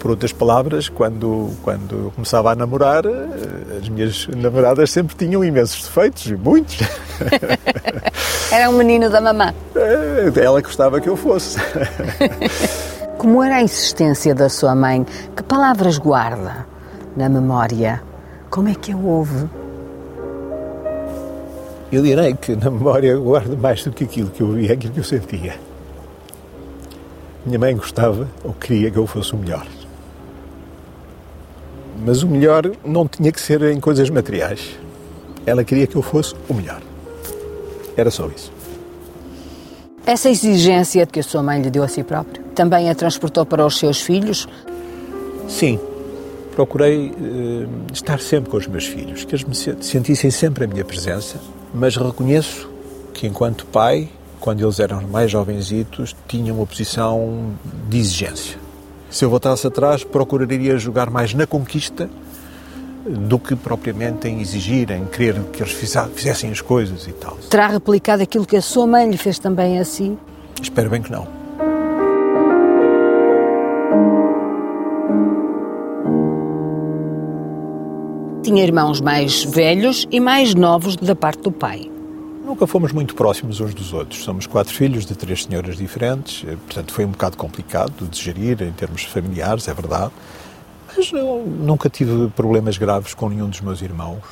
por 0.00 0.10
outras 0.10 0.32
palavras, 0.32 0.88
quando, 0.88 1.50
quando 1.62 2.06
eu 2.06 2.12
começava 2.12 2.50
a 2.50 2.54
namorar, 2.54 3.04
eh, 3.04 3.78
as 3.80 3.88
minhas 3.88 4.26
namoradas 4.28 4.90
sempre 4.90 5.14
tinham 5.14 5.44
imensos 5.44 5.82
defeitos, 5.84 6.32
muitos. 6.32 6.78
Era 8.50 8.70
um 8.70 8.72
menino 8.72 9.10
da 9.10 9.20
mamã. 9.20 9.54
Eh, 9.76 10.32
ela 10.42 10.60
gostava 10.62 11.00
que 11.00 11.08
eu 11.08 11.16
fosse. 11.16 11.58
Como 13.18 13.42
era 13.42 13.56
a 13.56 13.62
insistência 13.62 14.34
da 14.34 14.48
sua 14.48 14.74
mãe? 14.74 15.04
Que 15.36 15.42
palavras 15.42 15.98
guarda 15.98 16.66
na 17.14 17.28
memória? 17.28 18.02
Como 18.48 18.70
é 18.70 18.74
que 18.74 18.92
a 18.92 18.96
ouve? 18.96 19.46
Eu 21.92 22.02
direi 22.02 22.32
que 22.32 22.56
na 22.56 22.70
memória 22.70 23.14
guardo 23.18 23.58
mais 23.58 23.84
do 23.84 23.92
que 23.92 24.04
aquilo 24.04 24.30
que 24.30 24.40
eu 24.40 24.52
via, 24.52 24.72
aquilo 24.72 24.94
que 24.94 25.00
eu 25.00 25.04
sentia. 25.04 25.54
Minha 27.44 27.58
mãe 27.58 27.76
gostava 27.76 28.26
ou 28.42 28.54
queria 28.54 28.90
que 28.90 28.96
eu 28.96 29.06
fosse 29.06 29.34
o 29.34 29.36
melhor. 29.36 29.66
Mas 32.04 32.22
o 32.22 32.28
melhor 32.28 32.70
não 32.84 33.06
tinha 33.06 33.30
que 33.30 33.40
ser 33.40 33.62
em 33.62 33.78
coisas 33.78 34.08
materiais. 34.10 34.78
Ela 35.44 35.64
queria 35.64 35.86
que 35.86 35.96
eu 35.96 36.02
fosse 36.02 36.34
o 36.48 36.54
melhor. 36.54 36.80
Era 37.96 38.10
só 38.10 38.26
isso. 38.28 38.52
Essa 40.06 40.30
exigência 40.30 41.06
que 41.06 41.20
a 41.20 41.22
sua 41.22 41.42
mãe 41.42 41.60
lhe 41.60 41.70
deu 41.70 41.82
a 41.82 41.88
si 41.88 42.02
própria 42.02 42.42
também 42.54 42.90
a 42.90 42.94
transportou 42.94 43.46
para 43.46 43.64
os 43.64 43.78
seus 43.78 44.00
filhos? 44.00 44.46
Sim. 45.48 45.78
procurei 46.54 47.08
uh, 47.08 47.68
estar 47.92 48.20
sempre 48.20 48.50
com 48.50 48.56
os 48.56 48.66
meus 48.66 48.86
filhos, 48.86 49.24
que 49.24 49.34
eles 49.34 49.44
me 49.44 49.54
sentissem 49.54 50.30
sempre 50.30 50.64
a 50.64 50.66
minha 50.66 50.84
presença, 50.84 51.40
mas 51.72 51.96
reconheço 51.96 52.68
que 53.14 53.26
enquanto 53.26 53.64
pai, 53.66 54.08
quando 54.40 54.62
eles 54.62 54.78
eram 54.78 55.00
mais 55.02 55.30
jovenzitos, 55.30 56.14
tinha 56.28 56.52
uma 56.52 56.66
posição 56.66 57.52
de 57.88 57.98
exigência. 57.98 58.58
Se 59.10 59.24
eu 59.24 59.30
voltasse 59.30 59.66
atrás, 59.66 60.04
procuraria 60.04 60.78
jogar 60.78 61.10
mais 61.10 61.34
na 61.34 61.46
conquista 61.46 62.08
do 63.04 63.38
que 63.38 63.56
propriamente 63.56 64.28
em 64.28 64.40
exigir, 64.40 64.90
em 64.90 65.04
querer 65.06 65.42
que 65.52 65.62
eles 65.62 65.72
fizessem 65.72 66.50
as 66.50 66.60
coisas 66.60 67.06
e 67.06 67.12
tal. 67.12 67.36
Terá 67.48 67.66
replicado 67.66 68.22
aquilo 68.22 68.46
que 68.46 68.56
a 68.56 68.62
sua 68.62 68.86
mãe 68.86 69.10
lhe 69.10 69.16
fez 69.16 69.38
também 69.38 69.78
a 69.78 69.84
si? 69.84 70.16
Espero 70.62 70.90
bem 70.90 71.02
que 71.02 71.10
não. 71.10 71.26
Tinha 78.42 78.62
irmãos 78.62 79.00
mais 79.00 79.44
velhos 79.44 80.06
e 80.10 80.20
mais 80.20 80.54
novos 80.54 80.96
da 80.96 81.14
parte 81.14 81.42
do 81.42 81.52
pai. 81.52 81.90
Nunca 82.50 82.66
fomos 82.66 82.90
muito 82.90 83.14
próximos 83.14 83.60
uns 83.60 83.72
dos 83.72 83.92
outros. 83.92 84.24
Somos 84.24 84.44
quatro 84.44 84.74
filhos 84.74 85.06
de 85.06 85.14
três 85.14 85.44
senhoras 85.44 85.76
diferentes, 85.76 86.42
eh, 86.44 86.56
portanto 86.56 86.92
foi 86.92 87.04
um 87.04 87.10
bocado 87.10 87.36
complicado 87.36 88.08
de 88.08 88.20
gerir 88.20 88.60
em 88.60 88.72
termos 88.72 89.04
familiares, 89.04 89.68
é 89.68 89.72
verdade. 89.72 90.10
Mas 90.88 91.12
eu 91.12 91.44
nunca 91.46 91.88
tive 91.88 92.28
problemas 92.30 92.76
graves 92.76 93.14
com 93.14 93.28
nenhum 93.28 93.48
dos 93.48 93.60
meus 93.60 93.80
irmãos. 93.82 94.24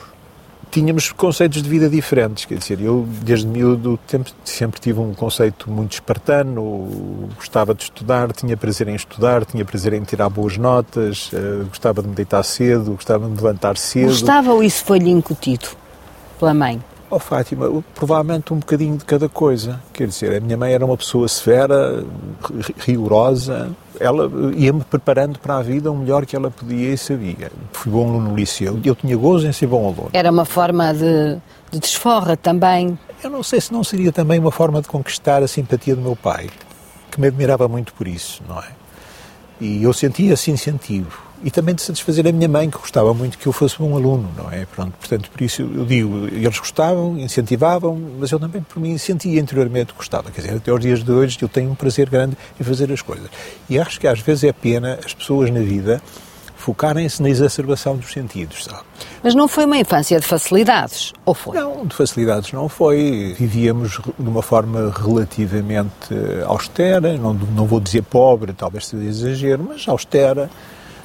Tínhamos 0.69 1.13
conceitos 1.13 1.63
de 1.63 1.69
vida 1.69 1.89
diferentes, 1.89 2.45
quer 2.45 2.59
dizer, 2.59 2.81
eu 2.81 3.07
desde 3.23 3.47
miúdo 3.47 3.97
tempo, 4.05 4.33
sempre 4.45 4.81
tive 4.81 4.99
um 4.99 5.15
conceito 5.15 5.71
muito 5.71 5.93
espartano, 5.93 7.29
gostava 7.37 7.73
de 7.73 7.85
estudar, 7.85 8.33
tinha 8.33 8.57
prazer 8.57 8.89
em 8.89 8.97
estudar, 8.97 9.45
tinha 9.45 9.65
prazer 9.65 9.93
em 9.93 10.03
tirar 10.03 10.29
boas 10.29 10.57
notas, 10.57 11.31
uh, 11.33 11.67
gostava 11.69 12.03
de 12.03 12.09
me 12.09 12.17
deitar 12.17 12.43
cedo, 12.43 12.95
gostava 12.95 13.27
de 13.27 13.31
me 13.31 13.37
levantar 13.37 13.77
cedo. 13.77 14.09
Gostava 14.09 14.53
ou 14.53 14.61
isso 14.61 14.85
foi-lhe 14.85 15.09
incutido 15.09 15.69
pela 16.41 16.53
mãe? 16.53 16.83
Oh, 17.11 17.19
Fátima, 17.19 17.83
provavelmente 17.95 18.53
um 18.53 18.59
bocadinho 18.59 18.99
de 18.99 19.05
cada 19.05 19.31
coisa. 19.31 19.81
Quer 19.95 20.09
dizer, 20.09 20.37
a 20.37 20.41
minha 20.41 20.59
mãe 20.59 20.75
era 20.75 20.85
uma 20.85 20.97
pessoa 20.97 21.27
severa, 21.27 22.05
rigorosa, 22.81 23.71
ela 23.99 24.31
ia-me 24.55 24.85
preparando 24.85 25.39
para 25.39 25.57
a 25.57 25.63
vida 25.63 25.91
o 25.91 25.97
melhor 25.97 26.27
que 26.27 26.37
ela 26.37 26.51
podia 26.51 26.93
e 26.93 26.99
sabia. 26.99 27.51
Fui 27.73 27.91
bom 27.91 28.09
aluno 28.09 28.31
no 28.31 28.37
liceu, 28.37 28.79
eu 28.85 28.95
tinha 28.95 29.17
gozo 29.17 29.47
em 29.47 29.53
ser 29.53 29.67
bom 29.67 29.87
aluno. 29.87 30.11
Era 30.13 30.31
uma 30.31 30.45
forma 30.45 30.93
de, 30.93 31.39
de 31.71 31.79
desforra 31.79 32.37
também? 32.37 32.99
Eu 33.25 33.31
não 33.31 33.43
sei 33.43 33.61
se 33.61 33.73
não 33.73 33.83
seria 33.83 34.13
também 34.13 34.39
uma 34.39 34.53
forma 34.53 34.83
de 34.83 34.89
conquistar 34.89 35.43
a 35.43 35.49
simpatia 35.49 35.97
do 35.97 36.03
meu 36.03 36.15
pai, 36.15 36.51
que 37.11 37.19
me 37.19 37.29
admirava 37.29 37.67
muito 37.69 37.95
por 37.95 38.07
isso, 38.07 38.43
não 38.47 38.59
é? 38.59 38.69
E 39.61 39.83
eu 39.83 39.95
sentia 39.95 40.35
esse 40.35 40.51
incentivo 40.51 41.28
e 41.43 41.51
também 41.51 41.75
de 41.75 41.83
satisfazer 41.83 42.27
a 42.27 42.33
minha 42.33 42.49
mãe, 42.49 42.69
que 42.69 42.79
gostava 42.79 43.13
muito 43.15 43.39
que 43.39 43.47
eu 43.47 43.53
fosse 43.53 43.83
um 43.83 43.97
aluno, 43.97 44.29
não 44.37 44.51
é? 44.51 44.67
Pronto, 44.67 44.93
portanto, 44.99 45.31
por 45.31 45.43
isso 45.43 45.63
eu 45.63 45.85
digo, 45.85 46.27
eles 46.29 46.59
gostavam, 46.59 47.19
incentivavam, 47.19 48.01
mas 48.19 48.31
eu 48.31 48.41
também, 48.41 48.63
por 48.63 48.81
mim, 48.81 48.97
sentia 48.99 49.41
interiormente 49.41 49.93
que 49.93 49.99
gostava. 49.99 50.31
Quer 50.31 50.43
dizer, 50.43 50.57
até 50.57 50.71
aos 50.71 50.81
dias 50.81 51.03
de 51.03 51.13
hoje 51.13 51.39
eu 51.41 51.49
tenho 51.49 51.71
um 51.71 51.75
prazer 51.75 52.09
grande 52.11 52.37
em 52.59 52.65
fazer 52.65 52.91
as 52.93 53.03
coisas. 53.03 53.29
E 53.69 53.79
acho 53.79 54.01
que 54.01 54.07
às 54.07 54.21
vezes 54.21 54.45
é 54.45 54.53
pena 54.53 54.99
as 55.05 55.15
pessoas 55.15 55.51
na 55.51 55.61
vida 55.61 56.03
focarem-se 56.57 57.23
na 57.23 57.31
exacerbação 57.31 57.97
dos 57.97 58.13
sentidos, 58.13 58.65
sabe? 58.65 58.83
Mas 59.23 59.35
não 59.35 59.49
foi 59.49 59.65
uma 59.65 59.79
infância 59.79 60.19
de 60.21 60.27
facilidades, 60.27 61.13
ou 61.25 61.33
foi? 61.33 61.57
Não, 61.57 61.87
de 61.87 61.95
facilidades 61.95 62.53
não 62.53 62.69
foi. 62.69 63.35
Vivíamos 63.39 64.01
de 64.19 64.29
uma 64.29 64.43
forma 64.43 64.93
relativamente 64.95 66.15
austera, 66.47 67.17
não, 67.17 67.33
não 67.33 67.65
vou 67.65 67.81
dizer 67.81 68.03
pobre, 68.03 68.53
talvez 68.53 68.87
seja 68.87 69.05
exagero, 69.05 69.65
mas 69.67 69.89
austera 69.89 70.51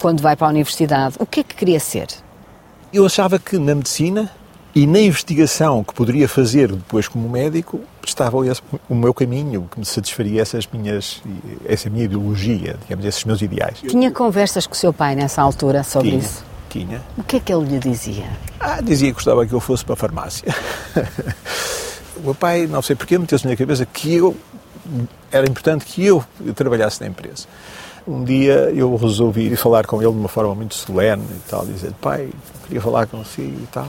quando 0.03 0.19
vai 0.19 0.35
para 0.35 0.47
a 0.47 0.49
universidade, 0.49 1.15
o 1.17 1.25
que 1.25 1.39
é 1.39 1.43
que 1.45 1.55
queria 1.55 1.79
ser? 1.79 2.07
Eu 2.91 3.05
achava 3.05 3.39
que 3.39 3.57
na 3.57 3.73
medicina 3.73 4.29
e 4.75 4.85
na 4.85 4.99
investigação 4.99 5.81
que 5.81 5.93
poderia 5.93 6.27
fazer 6.27 6.73
depois 6.73 7.07
como 7.07 7.29
médico 7.29 7.79
estava 8.05 8.45
esse, 8.45 8.61
o 8.89 8.95
meu 8.95 9.13
caminho 9.13 9.69
que 9.71 9.79
me 9.79 9.85
satisfaria 9.85 10.41
essas 10.41 10.67
minhas 10.67 11.21
essa 11.65 11.89
minha 11.89 12.03
ideologia 12.03 12.75
digamos 12.81 13.05
esses 13.05 13.23
meus 13.23 13.41
ideais. 13.41 13.77
Tinha 13.79 14.11
conversas 14.11 14.67
com 14.67 14.73
o 14.73 14.75
seu 14.75 14.91
pai 14.91 15.15
nessa 15.15 15.41
altura 15.41 15.83
sobre 15.83 16.09
tinha, 16.09 16.21
isso? 16.21 16.43
tinha. 16.69 17.01
O 17.17 17.23
que 17.23 17.37
é 17.37 17.39
que 17.39 17.53
ele 17.53 17.63
lhe 17.63 17.79
dizia? 17.79 18.25
Ah 18.59 18.81
dizia 18.81 19.07
que 19.07 19.13
gostava 19.13 19.47
que 19.47 19.53
eu 19.53 19.61
fosse 19.61 19.85
para 19.85 19.93
a 19.93 19.97
farmácia. 19.97 20.53
O 22.15 22.25
meu 22.25 22.35
pai 22.35 22.67
não 22.67 22.81
sei 22.81 22.95
porquê 22.95 23.17
meteu-se 23.17 23.47
na 23.47 23.55
cabeça 23.55 23.85
que 23.85 24.15
eu 24.15 24.37
era 25.31 25.49
importante 25.49 25.83
que 25.83 26.05
eu 26.05 26.23
trabalhasse 26.55 27.01
na 27.01 27.07
empresa 27.07 27.47
um 28.07 28.23
dia 28.23 28.71
eu 28.71 28.95
resolvi 28.95 29.55
falar 29.55 29.85
com 29.85 30.01
ele 30.01 30.11
de 30.11 30.17
uma 30.17 30.27
forma 30.27 30.53
muito 30.55 30.75
solene 30.75 31.23
e 31.23 31.49
tal, 31.49 31.65
dizer 31.65 31.93
pai, 32.01 32.29
queria 32.65 32.81
falar 32.81 33.07
consigo 33.07 33.61
e 33.61 33.67
tal. 33.67 33.87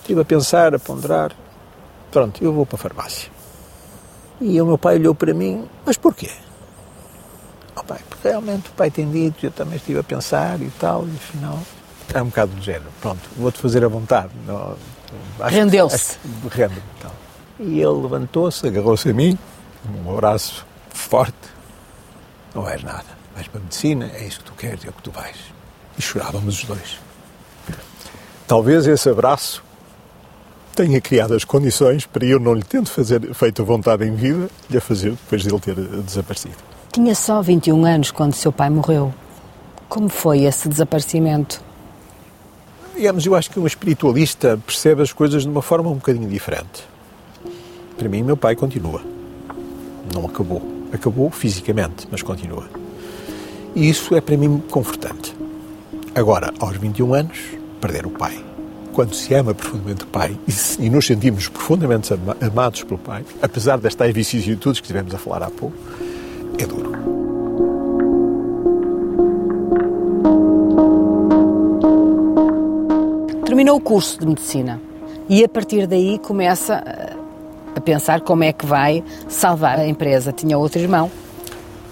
Estive 0.00 0.20
a 0.20 0.24
pensar, 0.24 0.74
a 0.74 0.78
ponderar. 0.78 1.32
Pronto, 2.10 2.42
eu 2.42 2.52
vou 2.52 2.66
para 2.66 2.76
a 2.76 2.78
farmácia. 2.78 3.30
E 4.40 4.60
o 4.60 4.66
meu 4.66 4.78
pai 4.78 4.96
olhou 4.96 5.14
para 5.14 5.32
mim, 5.32 5.68
mas 5.84 5.96
porquê? 5.96 6.30
Oh, 7.76 7.82
pai, 7.82 8.00
porque 8.08 8.28
realmente 8.28 8.68
o 8.68 8.72
pai 8.72 8.90
tem 8.90 9.10
dito, 9.10 9.46
eu 9.46 9.50
também 9.50 9.76
estive 9.76 9.98
a 9.98 10.04
pensar 10.04 10.60
e 10.60 10.70
tal, 10.78 11.06
e 11.06 11.16
afinal 11.16 11.58
é 12.12 12.22
um 12.22 12.26
bocado 12.26 12.52
do 12.52 12.62
género. 12.62 12.90
Pronto, 13.00 13.20
vou-te 13.36 13.58
fazer 13.58 13.84
a 13.84 13.88
vontade. 13.88 14.30
Rendeu-se. 15.40 16.18
Rende-me. 16.50 16.82
E 17.58 17.80
ele 17.80 18.02
levantou-se, 18.02 18.66
agarrou-se 18.66 19.08
a 19.08 19.14
mim, 19.14 19.38
um 20.04 20.12
abraço 20.12 20.66
forte, 20.90 21.53
não 22.54 22.68
és 22.68 22.82
nada. 22.82 23.04
Vais 23.34 23.48
para 23.48 23.60
a 23.60 23.62
medicina, 23.62 24.10
é 24.14 24.26
isso 24.26 24.38
que 24.38 24.44
tu 24.44 24.52
queres, 24.52 24.84
é 24.84 24.88
o 24.88 24.92
que 24.92 25.02
tu 25.02 25.10
vais. 25.10 25.36
E 25.98 26.02
chorávamos 26.02 26.58
os 26.58 26.64
dois. 26.64 26.98
Talvez 28.46 28.86
esse 28.86 29.08
abraço 29.08 29.62
tenha 30.74 31.00
criado 31.00 31.34
as 31.34 31.44
condições 31.44 32.04
para 32.04 32.24
eu 32.24 32.38
não 32.38 32.54
lhe 32.54 32.62
tendo 32.62 32.88
fazer, 32.88 33.34
feito 33.34 33.62
a 33.62 33.64
vontade 33.64 34.04
em 34.04 34.14
vida, 34.14 34.48
lhe 34.68 34.76
a 34.76 34.80
fazer 34.80 35.10
depois 35.10 35.42
de 35.42 35.48
ele 35.48 35.60
ter 35.60 35.74
desaparecido. 35.74 36.56
Tinha 36.92 37.14
só 37.14 37.40
21 37.42 37.84
anos 37.84 38.10
quando 38.10 38.34
seu 38.34 38.52
pai 38.52 38.70
morreu. 38.70 39.12
Como 39.88 40.08
foi 40.08 40.42
esse 40.42 40.68
desaparecimento? 40.68 41.60
Digamos, 42.94 43.26
eu 43.26 43.34
acho 43.34 43.50
que 43.50 43.58
um 43.58 43.66
espiritualista 43.66 44.58
percebe 44.64 45.02
as 45.02 45.12
coisas 45.12 45.42
de 45.42 45.48
uma 45.48 45.62
forma 45.62 45.90
um 45.90 45.94
bocadinho 45.94 46.28
diferente. 46.28 46.84
Para 47.96 48.08
mim, 48.08 48.22
meu 48.22 48.36
pai 48.36 48.54
continua. 48.54 49.02
Não 50.12 50.26
acabou. 50.26 50.73
Acabou 50.94 51.28
fisicamente, 51.28 52.06
mas 52.08 52.22
continua. 52.22 52.68
E 53.74 53.90
isso 53.90 54.14
é 54.14 54.20
para 54.20 54.36
mim 54.36 54.62
confortante. 54.70 55.34
Agora, 56.14 56.54
aos 56.60 56.76
21 56.76 57.14
anos, 57.14 57.38
perder 57.80 58.06
o 58.06 58.10
pai. 58.10 58.42
Quando 58.92 59.12
se 59.12 59.34
ama 59.34 59.52
profundamente 59.52 60.04
o 60.04 60.06
pai 60.06 60.38
e, 60.78 60.88
nos 60.88 61.04
sentimos 61.04 61.48
profundamente 61.48 62.14
amados 62.40 62.84
pelo 62.84 62.98
pai, 62.98 63.24
apesar 63.42 63.78
das 63.78 63.96
tais 63.96 64.14
vicissitudes 64.14 64.80
que 64.80 64.86
estivemos 64.86 65.12
a 65.12 65.18
falar 65.18 65.42
há 65.42 65.50
pouco, 65.50 65.76
é 66.56 66.64
duro. 66.64 66.92
Terminou 73.44 73.78
o 73.78 73.80
curso 73.80 74.20
de 74.20 74.26
medicina 74.26 74.80
e 75.28 75.42
a 75.42 75.48
partir 75.48 75.88
daí 75.88 76.20
começa 76.20 76.74
a 77.74 77.80
pensar 77.80 78.20
como 78.20 78.44
é 78.44 78.52
que 78.52 78.66
vai 78.66 79.02
salvar 79.28 79.78
a 79.78 79.86
empresa. 79.86 80.32
Tinha 80.32 80.56
outro 80.58 80.80
irmão. 80.80 81.10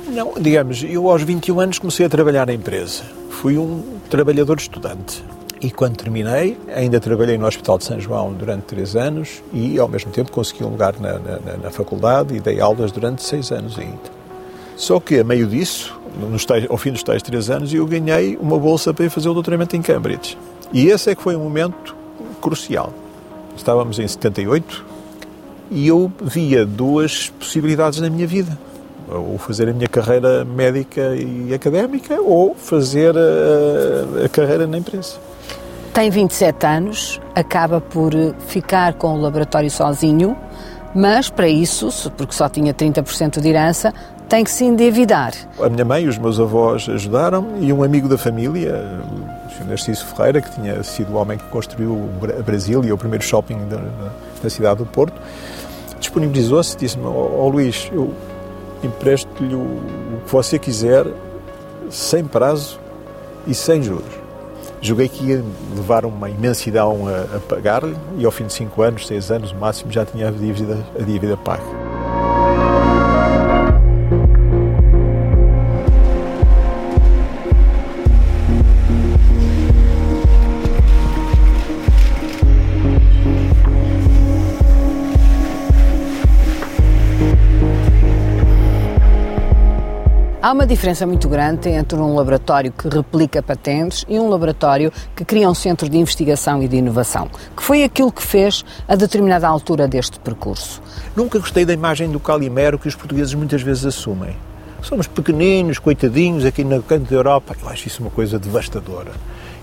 Não, 0.08 0.32
digamos, 0.38 0.82
eu 0.82 1.08
aos 1.08 1.22
21 1.22 1.60
anos 1.60 1.78
comecei 1.78 2.06
a 2.06 2.08
trabalhar 2.08 2.46
na 2.46 2.52
empresa. 2.52 3.02
Fui 3.30 3.56
um 3.56 3.82
trabalhador 4.10 4.58
estudante. 4.58 5.22
E 5.60 5.70
quando 5.70 5.96
terminei, 5.96 6.58
ainda 6.74 6.98
trabalhei 6.98 7.38
no 7.38 7.46
Hospital 7.46 7.78
de 7.78 7.84
São 7.84 8.00
João 8.00 8.32
durante 8.32 8.62
três 8.62 8.96
anos 8.96 9.42
e, 9.52 9.78
ao 9.78 9.86
mesmo 9.86 10.10
tempo, 10.10 10.32
consegui 10.32 10.64
um 10.64 10.70
lugar 10.70 10.94
na, 10.98 11.20
na, 11.20 11.56
na 11.62 11.70
faculdade 11.70 12.34
e 12.34 12.40
dei 12.40 12.60
aulas 12.60 12.90
durante 12.90 13.22
seis 13.22 13.52
anos 13.52 13.78
ainda. 13.78 14.22
Só 14.76 14.98
que, 14.98 15.20
a 15.20 15.24
meio 15.24 15.46
disso, 15.46 15.96
tais, 16.48 16.66
ao 16.68 16.76
fim 16.76 16.90
dos 16.90 17.04
tais 17.04 17.22
três 17.22 17.48
anos, 17.48 17.72
eu 17.72 17.86
ganhei 17.86 18.36
uma 18.40 18.58
bolsa 18.58 18.92
para 18.92 19.04
ir 19.04 19.10
fazer 19.10 19.28
o 19.28 19.34
doutoramento 19.34 19.76
em 19.76 19.82
Cambridge. 19.82 20.36
E 20.72 20.88
esse 20.88 21.10
é 21.10 21.14
que 21.14 21.22
foi 21.22 21.36
um 21.36 21.44
momento 21.44 21.94
crucial. 22.40 22.92
Estávamos 23.56 24.00
em 24.00 24.08
78, 24.08 24.84
e 25.72 25.88
eu 25.88 26.12
via 26.20 26.66
duas 26.66 27.30
possibilidades 27.30 27.98
na 28.00 28.10
minha 28.10 28.26
vida. 28.26 28.56
Ou 29.08 29.36
fazer 29.38 29.68
a 29.68 29.72
minha 29.72 29.88
carreira 29.88 30.44
médica 30.44 31.14
e 31.16 31.52
académica 31.52 32.20
ou 32.20 32.54
fazer 32.54 33.14
a, 33.16 34.24
a 34.24 34.28
carreira 34.28 34.66
na 34.66 34.78
empresa. 34.78 35.16
Tem 35.92 36.08
27 36.08 36.66
anos, 36.66 37.20
acaba 37.34 37.80
por 37.80 38.12
ficar 38.46 38.94
com 38.94 39.14
o 39.14 39.20
laboratório 39.20 39.70
sozinho, 39.70 40.36
mas 40.94 41.28
para 41.28 41.48
isso, 41.48 42.10
porque 42.16 42.34
só 42.34 42.48
tinha 42.48 42.72
30% 42.72 43.40
de 43.40 43.48
herança, 43.48 43.92
tem 44.28 44.44
que 44.44 44.50
se 44.50 44.64
endividar. 44.64 45.34
A 45.60 45.68
minha 45.68 45.84
mãe 45.84 46.04
e 46.04 46.08
os 46.08 46.16
meus 46.16 46.40
avós 46.40 46.88
ajudaram 46.88 47.56
e 47.60 47.70
um 47.70 47.82
amigo 47.82 48.08
da 48.08 48.16
família, 48.16 48.82
o 49.46 49.50
Sr. 49.50 49.68
Narciso 49.68 50.06
Ferreira, 50.06 50.40
que 50.40 50.50
tinha 50.52 50.82
sido 50.82 51.12
o 51.12 51.16
homem 51.16 51.36
que 51.36 51.44
construiu 51.48 51.90
o 51.90 52.42
Brasil 52.42 52.82
e 52.82 52.90
o 52.90 52.96
primeiro 52.96 53.22
shopping 53.22 53.58
da, 53.68 53.78
da 54.42 54.48
cidade 54.48 54.78
do 54.78 54.86
Porto, 54.86 55.20
disponibilizou-se 56.02 56.76
disse-me: 56.76 57.06
Ó 57.06 57.10
oh, 57.10 57.48
Luís, 57.48 57.90
eu 57.92 58.12
empresto-lhe 58.82 59.54
o, 59.54 59.80
que 60.24 60.32
você 60.32 60.58
quiser, 60.58 61.06
sem 61.90 62.24
prazo, 62.24 62.78
e 63.46 63.54
sem 63.54 63.82
juros. 63.82 64.22
Julguei 64.80 65.08
que 65.08 65.24
ia 65.24 65.44
levar 65.76 66.04
uma 66.04 66.28
imensidão 66.28 67.06
a, 67.06 67.36
a 67.36 67.40
pagar-lhe 67.40 67.96
e 68.18 68.24
ao 68.24 68.32
fim 68.32 68.46
de 68.46 68.52
5 68.52 68.82
anos, 68.82 69.06
6 69.06 69.30
anos, 69.30 69.52
no 69.52 69.60
máximo, 69.60 69.92
já 69.92 70.04
tinha 70.04 70.28
a 70.28 70.30
dívida, 70.30 70.78
a 70.98 71.02
dívida 71.02 71.36
paga. 71.36 71.81
Há 90.42 90.50
uma 90.50 90.66
diferença 90.66 91.06
muito 91.06 91.28
grande 91.28 91.68
entre 91.68 91.96
um 91.96 92.16
laboratório 92.16 92.72
que 92.72 92.88
replica 92.88 93.40
patentes 93.40 94.04
e 94.08 94.18
um 94.18 94.28
laboratório 94.28 94.92
que 95.14 95.24
cria 95.24 95.48
um 95.48 95.54
centro 95.54 95.88
de 95.88 95.96
investigação 95.96 96.60
e 96.60 96.66
de 96.66 96.78
inovação, 96.78 97.30
que 97.56 97.62
foi 97.62 97.84
aquilo 97.84 98.10
que 98.10 98.24
fez 98.24 98.64
a 98.88 98.96
determinada 98.96 99.46
altura 99.46 99.86
deste 99.86 100.18
percurso. 100.18 100.82
Nunca 101.14 101.38
gostei 101.38 101.64
da 101.64 101.72
imagem 101.72 102.10
do 102.10 102.18
Calimero 102.18 102.76
que 102.76 102.88
os 102.88 102.96
portugueses 102.96 103.32
muitas 103.34 103.62
vezes 103.62 103.86
assumem. 103.86 104.36
Somos 104.82 105.06
pequeninos, 105.06 105.78
coitadinhos, 105.78 106.44
aqui 106.44 106.64
no 106.64 106.82
canto 106.82 107.08
da 107.08 107.14
Europa. 107.14 107.54
Eu 107.62 107.68
acho 107.68 107.86
isso 107.86 108.02
uma 108.02 108.10
coisa 108.10 108.36
devastadora. 108.36 109.12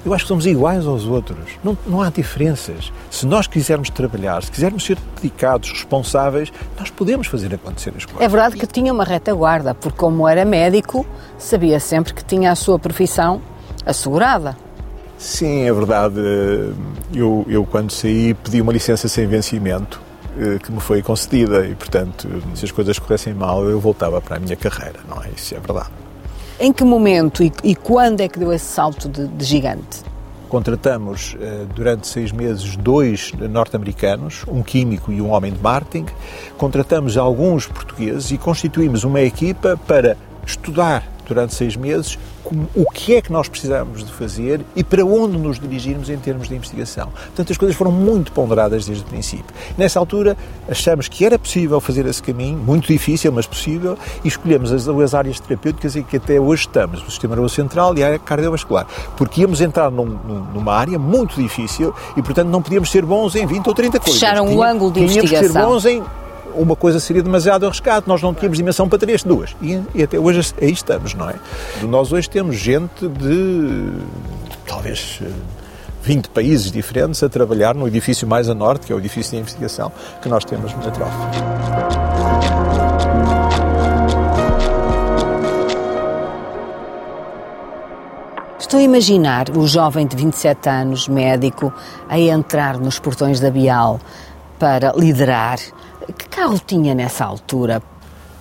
Eu 0.06 0.14
acho 0.14 0.24
que 0.24 0.30
somos 0.30 0.46
iguais 0.46 0.86
aos 0.86 1.06
outros. 1.06 1.38
Não, 1.64 1.78
não 1.86 2.02
há 2.02 2.10
diferenças. 2.10 2.92
Se 3.12 3.26
nós 3.26 3.48
quisermos 3.48 3.90
trabalhar, 3.90 4.42
se 4.44 4.52
quisermos 4.52 4.86
ser 4.86 4.98
dedicados, 5.16 5.72
responsáveis, 5.72 6.52
nós 6.78 6.90
podemos 6.90 7.28
fazer 7.28 7.54
acontecer 7.54 7.94
as 7.96 8.06
coisas. 8.06 8.22
É 8.22 8.28
verdade 8.28 8.56
que 8.56 8.66
tinha 8.66 8.94
uma 8.94 9.04
retaguarda, 9.04 9.76
porque 9.76 9.98
como 9.98 10.28
era 10.28 10.46
médico, 10.46 11.06
sabia 11.38 11.80
sempre 11.80 12.14
que 12.14 12.24
tinha 12.24 12.52
a 12.52 12.56
sua 12.56 12.80
profissão 12.80 13.42
assegurada. 13.86 14.58
Sim, 15.18 15.64
é 15.64 15.74
verdade. 15.74 16.22
Eu, 17.14 17.46
eu 17.50 17.66
quando 17.66 17.92
saí 17.92 18.34
pedi 18.34 18.62
uma 18.62 18.72
licença 18.72 19.10
sem 19.10 19.28
vencimento 19.28 20.02
eh, 20.38 20.60
que 20.60 20.72
me 20.72 20.80
foi 20.80 21.02
concedida 21.02 21.66
e, 21.68 21.76
portanto, 21.76 22.30
se 22.56 22.64
as 22.64 22.72
coisas 22.72 22.98
corressem 22.98 23.34
mal, 23.34 23.66
eu 23.66 23.80
voltava 23.82 24.22
para 24.22 24.38
a 24.38 24.40
minha 24.40 24.56
carreira, 24.56 25.00
não 25.10 25.22
é? 25.22 25.30
Isso 25.36 25.54
é 25.54 25.60
verdade. 25.60 25.90
Em 26.62 26.74
que 26.74 26.84
momento 26.84 27.42
e, 27.42 27.54
e 27.64 27.74
quando 27.74 28.20
é 28.20 28.28
que 28.28 28.38
deu 28.38 28.52
esse 28.52 28.66
salto 28.66 29.08
de, 29.08 29.28
de 29.28 29.46
gigante? 29.46 30.04
Contratamos 30.50 31.38
eh, 31.40 31.66
durante 31.74 32.06
seis 32.06 32.34
meses 32.34 32.76
dois 32.76 33.32
norte-americanos, 33.34 34.44
um 34.46 34.62
químico 34.62 35.10
e 35.10 35.22
um 35.22 35.30
homem 35.30 35.54
de 35.54 35.62
marketing. 35.62 36.08
Contratamos 36.58 37.18
alguns 37.18 37.66
portugueses 37.66 38.32
e 38.32 38.38
constituímos 38.38 39.06
uma 39.06 39.22
equipa 39.22 39.80
para 39.88 40.18
estudar 40.46 41.08
durante 41.26 41.54
seis 41.54 41.78
meses 41.78 42.20
o 42.76 42.86
que 42.92 43.16
é 43.16 43.22
que 43.22 43.32
nós 43.32 43.48
precisamos 43.48 44.04
de 44.04 44.12
fazer 44.12 44.62
e 44.76 44.84
para 44.84 45.06
onde 45.06 45.38
nos 45.38 45.60
dirigirmos 45.60 46.10
em 46.10 46.18
termos 46.18 46.48
de 46.48 46.56
investigação. 46.56 47.08
Portanto, 47.08 47.52
as 47.52 47.58
coisas 47.58 47.76
foram 47.76 47.92
muito 47.92 48.32
ponderadas 48.32 48.86
desde 48.86 49.04
o 49.04 49.08
princípio. 49.08 49.56
Nessa 49.78 50.00
altura, 50.00 50.38
achamos 50.68 51.08
que 51.08 51.26
era 51.26 51.38
possível 51.38 51.80
fazer 51.80 52.06
esse 52.06 52.22
caminho, 52.22 52.58
muito 52.58 52.88
difícil, 52.88 53.32
mas 53.32 53.46
possível, 53.46 53.98
e 54.24 54.28
escolhemos 54.28 54.72
as 54.72 54.86
duas 54.86 55.14
áreas 55.14 55.40
terapêuticas 55.40 55.96
em 55.96 56.04
que 56.04 56.18
até 56.18 56.40
hoje 56.40 56.64
estamos, 56.64 57.02
o 57.02 57.10
sistema 57.10 57.36
nervoso 57.36 57.56
central 57.56 57.98
e 57.98 58.04
a 58.04 58.08
área 58.08 58.20
cardiovascular, 58.20 58.88
porque 59.16 59.42
íamos 59.42 59.62
entrar 59.62 59.92
num, 59.92 60.18
numa 60.54 60.74
área 60.74 60.98
muito 60.98 61.42
difícil 61.42 61.94
e, 62.16 62.22
portanto, 62.22 62.50
não 62.50 62.62
podíamos 62.62 62.90
ser 62.90 63.06
bons 63.06 63.36
em 63.36 63.46
20 63.46 63.68
ou 63.68 63.74
30 63.74 64.00
coisas. 64.00 64.20
Fecharam 64.20 64.54
o 64.54 64.64
ângulo 64.64 64.92
de 64.92 65.02
investigação. 65.02 65.38
Tínhamos 65.38 65.48
que 65.48 65.54
ser 65.54 65.66
bons 65.66 65.86
em 65.86 66.04
uma 66.60 66.76
coisa 66.76 67.00
seria 67.00 67.24
demasiado 67.24 67.66
arriscado, 67.66 68.06
nós 68.08 68.22
não 68.22 68.34
tínhamos 68.34 68.58
dimensão 68.58 68.88
para 68.88 69.00
três, 69.00 69.24
duas. 69.24 69.56
E, 69.62 69.82
e 69.96 70.04
até 70.04 70.20
hoje 70.20 70.54
aí 70.62 70.72
estamos, 70.72 71.14
não 71.14 71.30
é? 71.30 71.36
Nós 71.84 72.12
hoje 72.12 72.30
temos 72.30 72.58
gente 72.58 73.08
de 73.08 73.92
talvez 74.68 75.22
20 76.04 76.30
países 76.30 76.72
diferentes 76.72 77.22
a 77.24 77.30
trabalhar 77.30 77.76
no 77.76 77.88
edifício 77.88 78.28
mais 78.28 78.50
a 78.50 78.54
norte, 78.54 78.88
que 78.88 78.94
é 78.94 78.96
o 78.96 79.00
edifício 79.00 79.32
de 79.32 79.38
investigação 79.38 79.92
que 80.22 80.30
nós 80.30 80.44
temos 80.46 80.74
na 80.74 80.92
Trofa. 80.92 81.30
Estou 88.60 88.80
a 88.80 88.84
imaginar 88.84 89.50
o 89.58 89.66
jovem 89.66 90.06
de 90.06 90.16
27 90.16 90.70
anos, 90.70 91.08
médico, 91.08 91.74
a 92.08 92.20
entrar 92.20 92.78
nos 92.78 93.00
portões 93.00 93.40
da 93.40 93.50
Bial 93.50 94.00
para 94.60 94.92
liderar 94.96 95.58
que 96.14 96.28
carro 96.30 96.60
tinha 96.60 96.94
nessa 96.96 97.26
altura? 97.26 97.82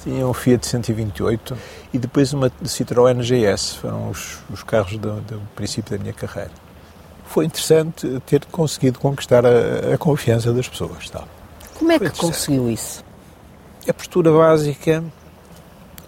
Tinha 0.02 0.26
um 0.26 0.32
Fiat 0.32 0.66
128 0.66 1.56
e 1.92 1.98
depois 1.98 2.32
uma 2.32 2.50
Citroën 2.64 3.20
GS. 3.20 3.76
Foram 3.76 4.10
os, 4.10 4.38
os 4.50 4.62
carros 4.62 4.96
do, 4.96 5.20
do, 5.22 5.40
princípio 5.54 5.96
da 5.96 6.02
minha 6.02 6.14
carreira. 6.14 6.50
Foi 7.26 7.44
interessante 7.44 8.20
ter 8.24 8.44
conseguido 8.46 8.98
conquistar 8.98 9.44
a, 9.44 9.94
a 9.94 9.98
confiança 9.98 10.52
das 10.52 10.68
pessoas. 10.68 11.10
Tal. 11.10 11.26
Como 11.74 11.92
é 11.92 11.98
que 11.98 12.10
conseguiu 12.10 12.70
isso? 12.70 13.04
A 13.88 13.92
postura 13.92 14.32
básica 14.32 15.04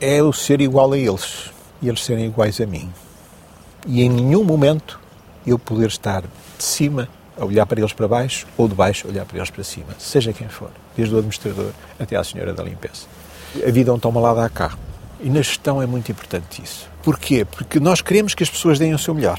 é 0.01 0.23
o 0.23 0.33
ser 0.33 0.61
igual 0.61 0.93
a 0.93 0.99
eles 0.99 1.51
e 1.83 1.89
eles 1.89 2.05
serem 2.05 2.27
iguais 2.27 2.61
a 2.61 2.67
mim. 2.67 2.91
E 3.87 4.03
em 4.03 4.09
nenhum 4.09 4.45
momento 4.45 5.01
eu 5.47 5.59
poder 5.59 5.89
estar 5.89 6.23
de 6.23 6.65
cima 6.65 7.09
a 7.39 7.45
olhar 7.45 7.67
para 7.67 7.81
eles 7.81 7.93
para 7.93 8.09
baixo 8.09 8.47
ou 8.57 8.69
de 8.69 8.75
baixo 8.75 9.07
a 9.07 9.11
olhar 9.11 9.25
para 9.25 9.39
eles 9.39 9.51
para 9.51 9.65
cima, 9.65 9.95
seja 9.99 10.33
quem 10.33 10.49
for, 10.49 10.71
desde 10.97 11.15
o 11.15 11.19
administrador 11.19 11.71
até 11.99 12.17
à 12.17 12.25
senhora 12.25 12.53
da 12.53 12.63
limpeza. 12.63 13.07
A 13.67 13.71
vida 13.71 13.91
é 13.91 13.95
um 13.95 13.99
toma 13.99 14.21
lá 14.21 14.35
dá 14.35 14.49
cá. 14.49 14.77
E 15.23 15.29
na 15.29 15.43
gestão 15.43 15.83
é 15.83 15.87
muito 15.87 16.11
importante 16.11 16.63
isso. 16.63 16.89
Porquê? 17.03 17.45
Porque 17.45 17.79
nós 17.79 18.01
queremos 18.01 18.35
que 18.35 18.43
as 18.43 18.49
pessoas 18.49 18.79
deem 18.79 18.95
o 18.95 18.99
seu 18.99 19.15
melhor. 19.15 19.39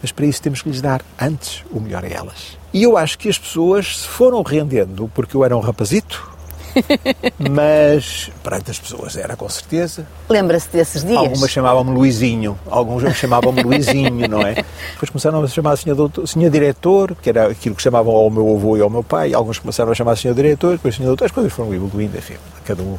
Mas 0.00 0.10
para 0.10 0.24
isso 0.24 0.40
temos 0.40 0.62
que 0.62 0.70
lhes 0.70 0.80
dar 0.80 1.02
antes 1.20 1.62
o 1.70 1.80
melhor 1.80 2.04
a 2.04 2.08
elas. 2.08 2.56
E 2.72 2.82
eu 2.82 2.96
acho 2.96 3.18
que 3.18 3.28
as 3.28 3.38
pessoas 3.38 3.98
se 3.98 4.08
foram 4.08 4.42
rendendo 4.42 5.10
porque 5.14 5.36
eu 5.36 5.44
era 5.44 5.56
um 5.56 5.60
rapazito, 5.60 6.30
mas 7.50 8.30
perante 8.42 8.70
as 8.70 8.78
pessoas 8.78 9.16
era 9.16 9.36
com 9.36 9.48
certeza. 9.48 10.06
Lembra-se 10.28 10.68
desses 10.68 11.04
dias? 11.04 11.18
Algumas 11.18 11.50
chamavam-me 11.50 11.92
Luizinho, 11.92 12.58
alguns 12.68 13.16
chamavam-me 13.16 13.62
Luizinho, 13.62 14.28
não 14.28 14.42
é? 14.42 14.54
Depois 14.92 15.10
começaram 15.10 15.42
a 15.42 15.48
chamar 15.48 15.76
senhor, 15.76 15.96
doutor, 15.96 16.26
senhor 16.26 16.50
diretor, 16.50 17.14
que 17.20 17.28
era 17.28 17.48
aquilo 17.48 17.74
que 17.74 17.82
chamavam 17.82 18.14
ao 18.14 18.30
meu 18.30 18.56
avô 18.56 18.76
e 18.76 18.80
ao 18.80 18.90
meu 18.90 19.02
pai, 19.02 19.34
alguns 19.34 19.58
começaram 19.58 19.92
a 19.92 19.94
chamar 19.94 20.16
senhor 20.16 20.34
diretor, 20.34 20.72
depois 20.72 20.94
senhor 20.94 21.08
doutor, 21.08 21.26
as 21.26 21.32
coisas 21.32 21.52
foram 21.52 21.74
evoluindo, 21.74 22.16
enfim, 22.16 22.34
cada 22.64 22.82
um. 22.82 22.98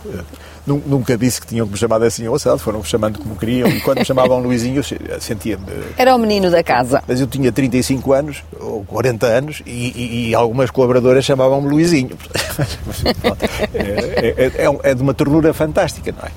Eh, 0.67 0.79
nunca 0.85 1.17
disse 1.17 1.41
que 1.41 1.47
tinham 1.47 1.65
que 1.65 1.73
me 1.73 1.77
chamar 1.77 2.01
assim 2.03 2.27
ou 2.27 2.35
assado, 2.35 2.59
foram 2.59 2.83
chamando 2.83 3.19
como 3.19 3.35
queriam, 3.35 3.69
e 3.69 3.79
quando 3.81 3.99
me 3.99 4.05
chamavam 4.05 4.39
Luizinho 4.41 4.81
eu 5.07 5.21
sentia-me. 5.21 5.65
Era 5.97 6.15
o 6.15 6.19
menino 6.19 6.49
da 6.49 6.63
casa. 6.63 7.03
Mas 7.07 7.19
eu 7.19 7.27
tinha 7.27 7.51
35 7.51 8.13
anos, 8.13 8.43
ou 8.59 8.83
40 8.85 9.25
anos, 9.25 9.61
e, 9.65 9.71
e, 9.71 10.29
e 10.29 10.35
algumas 10.35 10.69
colaboradoras 10.69 11.25
chamavam-me 11.25 11.69
Luizinho. 11.69 12.17
é, 13.73 14.27
é, 14.37 14.65
é, 14.65 14.91
é 14.91 14.95
de 14.95 15.01
uma 15.01 15.13
ternura 15.13 15.53
fantástica, 15.53 16.11
não 16.11 16.23
é? 16.23 16.31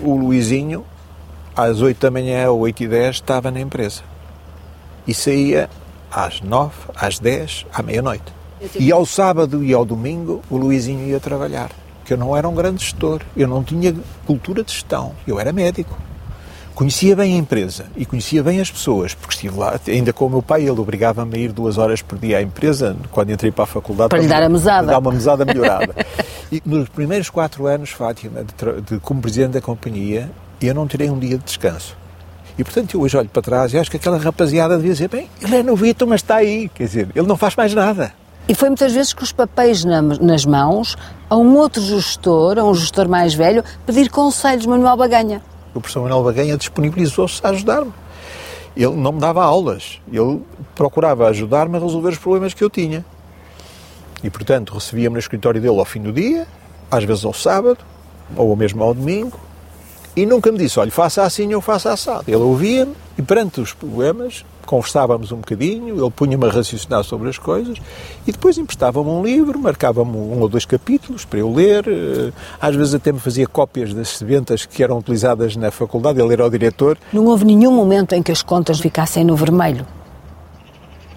O 0.00 0.16
Luizinho, 0.16 0.84
às 1.56 1.80
8 1.80 2.00
da 2.00 2.10
manhã 2.10 2.50
ou 2.50 2.60
8 2.60 2.82
e 2.82 2.88
10, 2.88 3.16
estava 3.16 3.50
na 3.50 3.60
empresa. 3.60 4.02
E 5.06 5.14
saía 5.14 5.68
às 6.10 6.40
9, 6.40 6.72
às 6.94 7.18
10, 7.18 7.66
à 7.72 7.82
meia-noite. 7.82 8.32
E 8.78 8.90
ao 8.90 9.04
sábado 9.04 9.62
e 9.62 9.74
ao 9.74 9.84
domingo, 9.84 10.42
o 10.48 10.56
Luizinho 10.56 11.06
ia 11.06 11.20
trabalhar. 11.20 11.70
Que 12.04 12.12
eu 12.12 12.18
não 12.18 12.36
era 12.36 12.48
um 12.48 12.54
grande 12.54 12.82
gestor, 12.82 13.22
eu 13.36 13.48
não 13.48 13.62
tinha 13.62 13.94
cultura 14.26 14.62
de 14.62 14.72
gestão, 14.72 15.12
eu 15.26 15.40
era 15.40 15.52
médico. 15.52 15.96
Conhecia 16.74 17.14
bem 17.14 17.34
a 17.34 17.36
empresa 17.36 17.86
e 17.96 18.04
conhecia 18.04 18.42
bem 18.42 18.60
as 18.60 18.68
pessoas, 18.68 19.14
porque 19.14 19.34
estive 19.34 19.56
lá, 19.56 19.78
ainda 19.86 20.12
com 20.12 20.26
o 20.26 20.30
meu 20.30 20.42
pai, 20.42 20.62
ele 20.62 20.80
obrigava-me 20.80 21.36
a 21.36 21.38
ir 21.38 21.52
duas 21.52 21.78
horas 21.78 22.02
por 22.02 22.18
dia 22.18 22.38
à 22.38 22.42
empresa, 22.42 22.96
quando 23.12 23.30
entrei 23.30 23.52
para 23.52 23.62
a 23.62 23.66
faculdade. 23.66 24.08
Para, 24.08 24.18
para 24.18 24.26
lhe 24.26 24.28
dar 24.28 24.42
a 24.42 24.48
mesada. 24.48 24.88
Dar 24.88 24.98
uma 24.98 25.12
mesada 25.12 25.44
melhorada. 25.44 25.94
e 26.50 26.60
nos 26.64 26.88
primeiros 26.88 27.30
quatro 27.30 27.66
anos, 27.68 27.90
Fátima, 27.90 28.42
de, 28.42 28.82
de, 28.82 28.98
como 28.98 29.22
presidente 29.22 29.52
da 29.52 29.60
companhia, 29.60 30.28
eu 30.60 30.74
não 30.74 30.88
tirei 30.88 31.08
um 31.08 31.18
dia 31.18 31.38
de 31.38 31.44
descanso. 31.44 31.96
E, 32.58 32.64
portanto, 32.64 32.94
eu 32.94 33.00
hoje 33.00 33.16
olho 33.16 33.28
para 33.28 33.42
trás 33.42 33.72
e 33.72 33.78
acho 33.78 33.90
que 33.90 33.96
aquela 33.96 34.18
rapaziada 34.18 34.76
devia 34.76 34.92
dizer, 34.92 35.08
bem, 35.08 35.28
ele 35.40 35.56
é 35.56 35.62
novito, 35.62 36.06
mas 36.08 36.22
está 36.22 36.36
aí. 36.36 36.68
Quer 36.74 36.84
dizer, 36.84 37.08
ele 37.14 37.26
não 37.26 37.36
faz 37.36 37.54
mais 37.54 37.72
nada. 37.72 38.12
E 38.48 38.54
foi 38.54 38.68
muitas 38.68 38.92
vezes 38.92 39.12
com 39.12 39.22
os 39.22 39.32
papéis 39.32 39.84
na, 39.84 40.02
nas 40.02 40.44
mãos 40.44 40.96
a 41.30 41.36
um 41.36 41.56
outro 41.56 41.80
gestor, 41.82 42.58
a 42.58 42.64
um 42.64 42.74
gestor 42.74 43.08
mais 43.08 43.34
velho, 43.34 43.64
pedir 43.86 44.10
conselhos, 44.10 44.66
Manuel 44.66 44.96
Baganha 44.96 45.42
o 45.74 45.80
professor 45.80 46.02
Manuel 46.02 46.22
Baganha 46.22 46.56
disponibilizou-se 46.56 47.44
a 47.44 47.50
ajudar-me. 47.50 47.92
Ele 48.76 48.94
não 48.94 49.12
me 49.12 49.20
dava 49.20 49.44
aulas, 49.44 50.00
ele 50.10 50.40
procurava 50.74 51.28
ajudar-me 51.28 51.76
a 51.76 51.80
resolver 51.80 52.10
os 52.10 52.18
problemas 52.18 52.54
que 52.54 52.62
eu 52.62 52.70
tinha. 52.70 53.04
E, 54.22 54.30
portanto, 54.30 54.72
recebia-me 54.72 55.14
no 55.14 55.20
escritório 55.20 55.60
dele 55.60 55.78
ao 55.78 55.84
fim 55.84 56.00
do 56.00 56.12
dia, 56.12 56.46
às 56.90 57.04
vezes 57.04 57.24
ao 57.24 57.32
sábado, 57.32 57.78
ou 58.36 58.56
mesmo 58.56 58.82
ao 58.82 58.94
domingo, 58.94 59.38
e 60.16 60.24
nunca 60.24 60.50
me 60.50 60.58
disse, 60.58 60.78
olha, 60.78 60.90
faça 60.90 61.22
assim 61.22 61.52
ou 61.54 61.60
faça 61.60 61.92
assado. 61.92 62.24
Ele 62.26 62.36
ouvia-me 62.36 62.94
e, 63.18 63.22
perante 63.22 63.60
os 63.60 63.72
problemas, 63.72 64.44
conversávamos 64.66 65.32
um 65.32 65.36
bocadinho, 65.36 65.96
ele 65.96 66.10
punha-me 66.10 66.44
a 66.46 66.50
raciocinar 66.50 67.04
sobre 67.04 67.28
as 67.28 67.38
coisas 67.38 67.78
e 68.26 68.32
depois 68.32 68.58
emprestava-me 68.58 69.08
um 69.08 69.22
livro, 69.22 69.58
marcava-me 69.58 70.16
um 70.16 70.40
ou 70.40 70.48
dois 70.48 70.64
capítulos 70.64 71.24
para 71.24 71.38
eu 71.38 71.52
ler, 71.52 71.86
eh, 71.86 72.32
às 72.60 72.74
vezes 72.74 72.94
até 72.94 73.12
me 73.12 73.18
fazia 73.18 73.46
cópias 73.46 73.92
das 73.92 74.08
sementas 74.08 74.66
que 74.66 74.82
eram 74.82 74.98
utilizadas 74.98 75.56
na 75.56 75.70
faculdade, 75.70 76.20
ele 76.20 76.32
era 76.32 76.46
o 76.46 76.50
diretor. 76.50 76.98
Não 77.12 77.26
houve 77.26 77.44
nenhum 77.44 77.72
momento 77.72 78.14
em 78.14 78.22
que 78.22 78.32
as 78.32 78.42
contas 78.42 78.80
ficassem 78.80 79.24
no 79.24 79.36
vermelho? 79.36 79.86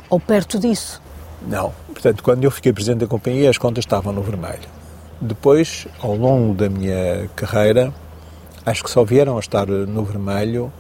Ou 0.10 0.20
perto 0.20 0.60
disso? 0.60 1.02
Não. 1.46 1.74
Portanto, 1.88 2.24
quando 2.24 2.44
eu 2.44 2.52
fiquei 2.52 2.72
presidente 2.72 3.00
da 3.00 3.08
companhia, 3.08 3.50
as 3.50 3.58
contas 3.58 3.84
estavam 3.84 4.14
no 4.14 4.22
vermelho. 4.22 4.70
Depois, 5.20 5.88
ao 6.00 6.16
longo 6.16 6.54
da 6.54 6.70
minha 6.70 7.28
carreira, 7.36 7.94
acho 8.66 8.84
que 8.84 8.92
só 8.92 9.04
vieram 9.04 9.36
a 9.38 9.40
estar 9.40 9.68
no 9.68 10.04
vermelho 10.04 10.72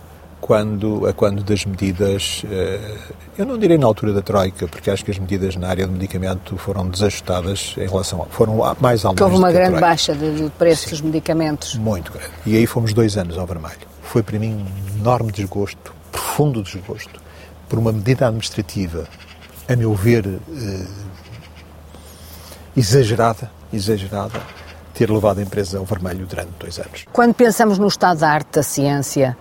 quando, 0.48 1.06
a 1.06 1.12
quando 1.12 1.44
das 1.44 1.66
medidas, 1.66 2.42
eh, 2.50 2.96
eu 3.38 3.46
não 3.46 3.58
direi 3.58 3.78
na 3.78 3.86
altura 3.86 4.14
da 4.14 4.22
Troika, 4.22 4.66
porque 4.66 4.90
acho 4.90 5.04
que 5.04 5.12
as 5.12 5.20
medidas 5.20 5.58
na 5.58 5.68
área 5.68 5.86
do 5.86 5.92
medicamento 5.92 6.58
foram 6.58 6.88
desajustadas 6.88 7.76
em 7.78 7.86
relação 7.86 8.24
a, 8.24 8.26
foram 8.28 8.58
mais 8.80 9.04
altas. 9.04 9.22
Houve 9.22 9.36
uma 9.36 9.52
grande 9.52 9.78
baixa 9.78 10.16
do 10.16 10.50
preço 10.52 10.86
Sim, 10.86 10.90
dos 10.92 11.02
medicamentos. 11.02 11.76
Muito 11.76 12.14
grande. 12.14 12.32
E 12.46 12.56
aí 12.56 12.66
fomos 12.66 12.94
dois 12.94 13.18
anos 13.18 13.38
ao 13.38 13.46
vermelho. 13.46 13.76
Foi 14.02 14.24
para 14.24 14.40
mim 14.40 14.66
um 14.66 15.00
enorme 15.02 15.34
desgosto, 15.34 15.94
profundo 16.14 16.64
desgosto, 16.64 17.20
por 17.68 17.78
uma 17.78 17.92
medida 17.92 18.26
administrativa, 18.26 19.06
a 19.68 19.76
meu 19.76 19.94
ver, 19.94 20.26
eh, 20.26 20.88
exagerada, 22.78 23.52
exagerada, 23.74 24.40
ter 24.94 25.12
levado 25.12 25.40
a 25.40 25.42
empresa 25.42 25.78
ao 25.78 25.84
vermelho 25.84 26.26
durante 26.26 26.52
dois 26.58 26.80
anos. 26.80 27.04
Quando 27.12 27.34
pensamos 27.34 27.78
no 27.78 27.88
estado 27.88 28.22
da 28.22 28.30
arte 28.30 28.48
da 28.54 28.64
ciência 28.64 29.36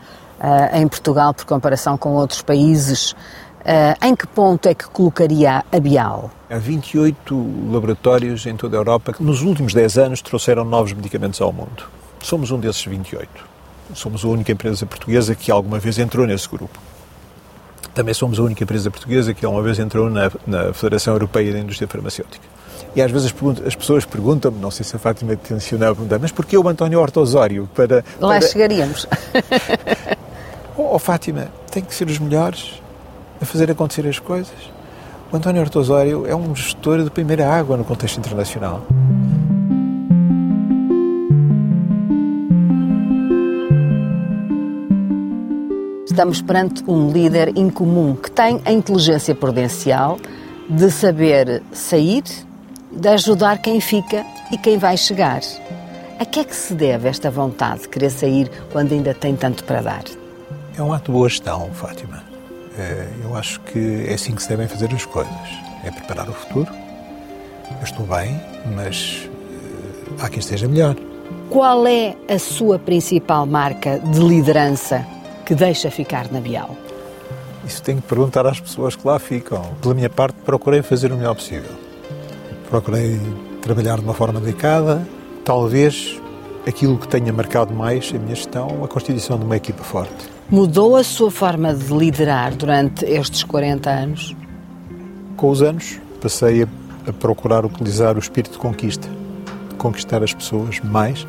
em 0.72 0.86
Portugal, 0.86 1.32
por 1.32 1.44
comparação 1.44 1.96
com 1.96 2.10
outros 2.10 2.42
países, 2.42 3.14
uh, 3.66 4.06
em 4.06 4.14
que 4.14 4.26
ponto 4.26 4.66
é 4.68 4.74
que 4.74 4.88
colocaria 4.88 5.64
a 5.70 5.80
Bial? 5.80 6.30
Há 6.48 6.58
28 6.58 7.70
laboratórios 7.70 8.46
em 8.46 8.56
toda 8.56 8.76
a 8.76 8.78
Europa 8.78 9.12
que 9.12 9.22
nos 9.22 9.42
últimos 9.42 9.74
10 9.74 9.98
anos 9.98 10.22
trouxeram 10.22 10.64
novos 10.64 10.92
medicamentos 10.92 11.40
ao 11.40 11.52
mundo. 11.52 11.84
Somos 12.22 12.50
um 12.50 12.58
desses 12.58 12.84
28. 12.84 13.28
Somos 13.94 14.24
a 14.24 14.28
única 14.28 14.52
empresa 14.52 14.86
portuguesa 14.86 15.34
que 15.34 15.50
alguma 15.50 15.78
vez 15.78 15.98
entrou 15.98 16.26
nesse 16.26 16.48
grupo. 16.48 16.78
Também 17.94 18.14
somos 18.14 18.38
a 18.38 18.42
única 18.42 18.62
empresa 18.62 18.90
portuguesa 18.90 19.32
que 19.32 19.44
alguma 19.44 19.62
vez 19.62 19.78
entrou 19.78 20.10
na, 20.10 20.30
na 20.46 20.72
Federação 20.72 21.14
Europeia 21.14 21.52
da 21.52 21.58
Indústria 21.58 21.88
Farmacêutica. 21.88 22.44
E 22.94 23.00
às 23.00 23.10
vezes 23.10 23.32
as, 23.32 23.66
as 23.66 23.74
pessoas 23.74 24.04
perguntam-me, 24.04 24.58
não 24.58 24.70
sei 24.70 24.84
se 24.84 24.96
a 24.96 24.98
Fátima 24.98 25.36
tencionava 25.36 25.94
perguntar, 25.94 26.18
mas 26.18 26.32
porquê 26.32 26.58
o 26.58 26.68
António 26.68 27.00
Horta 27.00 27.20
Osório 27.20 27.68
para... 27.74 28.04
Lá 28.20 28.38
para... 28.38 28.48
chegaríamos. 28.48 29.06
oh, 30.76 30.94
oh, 30.94 30.98
Fátima, 30.98 31.48
tem 31.70 31.82
que 31.82 31.94
ser 31.94 32.08
os 32.08 32.18
melhores 32.18 32.80
a 33.40 33.44
fazer 33.44 33.70
acontecer 33.70 34.06
as 34.06 34.18
coisas. 34.18 34.54
O 35.32 35.36
António 35.36 35.60
Horta 35.60 35.78
Osório 35.78 36.26
é 36.26 36.34
um 36.34 36.54
gestor 36.54 37.02
de 37.02 37.10
primeira 37.10 37.48
água 37.48 37.76
no 37.76 37.84
contexto 37.84 38.18
internacional. 38.18 38.82
Estamos 46.06 46.40
perante 46.40 46.82
um 46.88 47.10
líder 47.10 47.56
incomum 47.58 48.14
que 48.14 48.30
tem 48.30 48.60
a 48.64 48.72
inteligência 48.72 49.34
prudencial 49.34 50.18
de 50.68 50.90
saber 50.90 51.62
sair 51.72 52.24
de 52.90 53.08
ajudar 53.08 53.58
quem 53.58 53.80
fica 53.80 54.24
e 54.50 54.56
quem 54.56 54.78
vai 54.78 54.96
chegar. 54.96 55.40
A 56.18 56.24
que 56.24 56.40
é 56.40 56.44
que 56.44 56.56
se 56.56 56.72
deve 56.72 57.08
esta 57.08 57.30
vontade 57.30 57.82
de 57.82 57.88
querer 57.88 58.10
sair 58.10 58.50
quando 58.72 58.92
ainda 58.92 59.12
tem 59.12 59.36
tanto 59.36 59.64
para 59.64 59.82
dar? 59.82 60.25
É 60.76 60.82
um 60.82 60.92
ato 60.92 61.06
de 61.06 61.12
boa 61.12 61.28
gestão, 61.28 61.70
Fátima. 61.72 62.22
É, 62.78 63.08
eu 63.24 63.34
acho 63.36 63.60
que 63.60 64.06
é 64.08 64.14
assim 64.14 64.34
que 64.34 64.42
se 64.42 64.48
devem 64.48 64.68
fazer 64.68 64.92
as 64.92 65.04
coisas. 65.04 65.32
É 65.84 65.90
preparar 65.90 66.28
o 66.28 66.32
futuro. 66.32 66.68
Eu 67.70 67.82
estou 67.82 68.06
bem, 68.06 68.40
mas 68.74 69.28
eh, 69.28 70.12
há 70.20 70.28
quem 70.28 70.38
esteja 70.38 70.68
melhor. 70.68 70.94
Qual 71.50 71.86
é 71.86 72.14
a 72.28 72.38
sua 72.38 72.78
principal 72.78 73.46
marca 73.46 73.98
de 73.98 74.20
liderança 74.20 75.04
que 75.44 75.54
deixa 75.54 75.90
ficar 75.90 76.30
na 76.30 76.40
Bial? 76.40 76.76
Isso 77.64 77.82
tenho 77.82 78.00
que 78.00 78.06
perguntar 78.06 78.46
às 78.46 78.60
pessoas 78.60 78.94
que 78.94 79.06
lá 79.06 79.18
ficam. 79.18 79.62
Pela 79.80 79.94
minha 79.94 80.10
parte, 80.10 80.36
procurei 80.44 80.82
fazer 80.82 81.10
o 81.12 81.16
melhor 81.16 81.34
possível 81.34 81.86
procurei 82.66 83.18
trabalhar 83.62 83.96
de 83.96 84.04
uma 84.04 84.14
forma 84.14 84.40
dedicada. 84.40 85.06
Talvez 85.44 86.20
aquilo 86.66 86.98
que 86.98 87.08
tenha 87.08 87.32
marcado 87.32 87.72
mais 87.72 88.12
a 88.14 88.18
minha 88.18 88.34
gestão, 88.34 88.84
a 88.84 88.88
constituição 88.88 89.38
de 89.38 89.44
uma 89.44 89.56
equipa 89.56 89.82
forte. 89.82 90.35
Mudou 90.48 90.94
a 90.94 91.02
sua 91.02 91.28
forma 91.28 91.74
de 91.74 91.92
liderar 91.92 92.54
durante 92.54 93.04
estes 93.04 93.42
40 93.42 93.90
anos? 93.90 94.36
Com 95.36 95.50
os 95.50 95.60
anos, 95.60 95.98
passei 96.20 96.62
a, 96.62 96.68
a 97.08 97.12
procurar 97.12 97.66
utilizar 97.66 98.14
o 98.14 98.20
espírito 98.20 98.52
de 98.52 98.58
conquista, 98.58 99.08
de 99.68 99.74
conquistar 99.74 100.22
as 100.22 100.32
pessoas 100.32 100.78
mais 100.78 101.26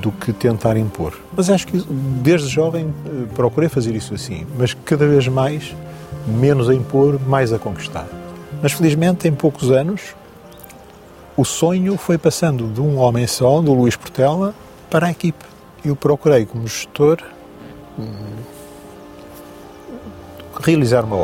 do 0.00 0.10
que 0.10 0.32
tentar 0.32 0.78
impor. 0.78 1.20
Mas 1.36 1.50
acho 1.50 1.66
que 1.66 1.84
desde 2.22 2.48
jovem 2.48 2.94
eh, 3.04 3.26
procurei 3.34 3.68
fazer 3.68 3.94
isso 3.94 4.14
assim, 4.14 4.46
mas 4.56 4.72
cada 4.86 5.06
vez 5.06 5.28
mais, 5.28 5.76
menos 6.26 6.70
a 6.70 6.74
impor, 6.74 7.20
mais 7.28 7.52
a 7.52 7.58
conquistar. 7.58 8.08
Mas 8.62 8.72
felizmente, 8.72 9.28
em 9.28 9.34
poucos 9.34 9.70
anos, 9.70 10.14
o 11.36 11.44
sonho 11.44 11.98
foi 11.98 12.16
passando 12.16 12.72
de 12.72 12.80
um 12.80 12.96
homem 12.96 13.26
só, 13.26 13.60
do 13.60 13.74
Luís 13.74 13.96
Portela, 13.96 14.54
para 14.88 15.08
a 15.08 15.10
equipe. 15.10 15.44
Eu 15.84 15.94
procurei, 15.94 16.46
como 16.46 16.66
gestor, 16.66 17.18
hum, 17.98 18.38
realizar 20.60 21.04
uma 21.04 21.16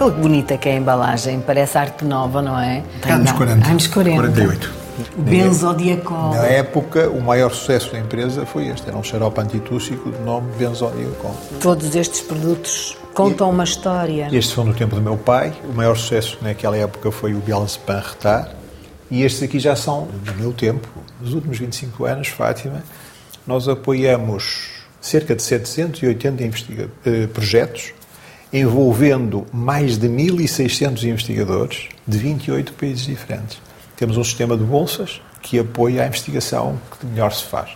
Aquela 0.00 0.12
bonita 0.12 0.56
que 0.56 0.66
é 0.66 0.72
a 0.72 0.76
embalagem, 0.76 1.42
parece 1.42 1.76
arte 1.76 2.06
nova, 2.06 2.40
não 2.40 2.58
é? 2.58 2.82
Tem 3.02 3.12
anos 3.12 3.32
40. 3.32 3.68
Anos 3.68 3.86
40. 3.86 4.16
48. 4.16 4.72
Benzodiacol. 5.18 6.30
Na 6.36 6.46
época, 6.46 7.10
o 7.10 7.20
maior 7.20 7.50
sucesso 7.50 7.92
da 7.92 7.98
empresa 7.98 8.46
foi 8.46 8.68
este. 8.68 8.88
Era 8.88 8.96
um 8.96 9.02
xarope 9.02 9.38
antitússico 9.38 10.10
de 10.10 10.18
nome 10.20 10.50
Benzodiacol. 10.58 11.36
Todos 11.60 11.94
estes 11.94 12.22
produtos 12.22 12.96
contam 13.12 13.50
e, 13.50 13.52
uma 13.52 13.64
história. 13.64 14.28
Estes 14.32 14.54
são 14.54 14.64
do 14.64 14.72
tempo 14.72 14.96
do 14.96 15.02
meu 15.02 15.18
pai. 15.18 15.52
O 15.68 15.74
maior 15.74 15.94
sucesso 15.98 16.38
naquela 16.40 16.78
época 16.78 17.12
foi 17.12 17.34
o 17.34 17.38
Bialspan 17.40 18.02
Retard. 18.02 18.52
E 19.10 19.22
estes 19.22 19.42
aqui 19.42 19.58
já 19.58 19.76
são 19.76 20.08
do 20.24 20.34
meu 20.36 20.54
tempo. 20.54 20.88
Nos 21.20 21.34
últimos 21.34 21.58
25 21.58 22.06
anos, 22.06 22.28
Fátima, 22.28 22.82
nós 23.46 23.68
apoiamos 23.68 24.70
cerca 24.98 25.36
de 25.36 25.42
780 25.42 26.42
eh, 27.04 27.26
projetos 27.26 27.92
envolvendo 28.52 29.46
mais 29.52 29.96
de 29.96 30.08
1.600 30.08 31.04
investigadores 31.04 31.88
de 32.06 32.18
28 32.18 32.72
países 32.72 33.06
diferentes. 33.06 33.60
Temos 33.96 34.16
um 34.16 34.24
sistema 34.24 34.56
de 34.56 34.64
bolsas 34.64 35.20
que 35.40 35.58
apoia 35.58 36.02
a 36.02 36.06
investigação 36.06 36.78
que 36.98 37.06
melhor 37.06 37.32
se 37.32 37.44
faz. 37.44 37.70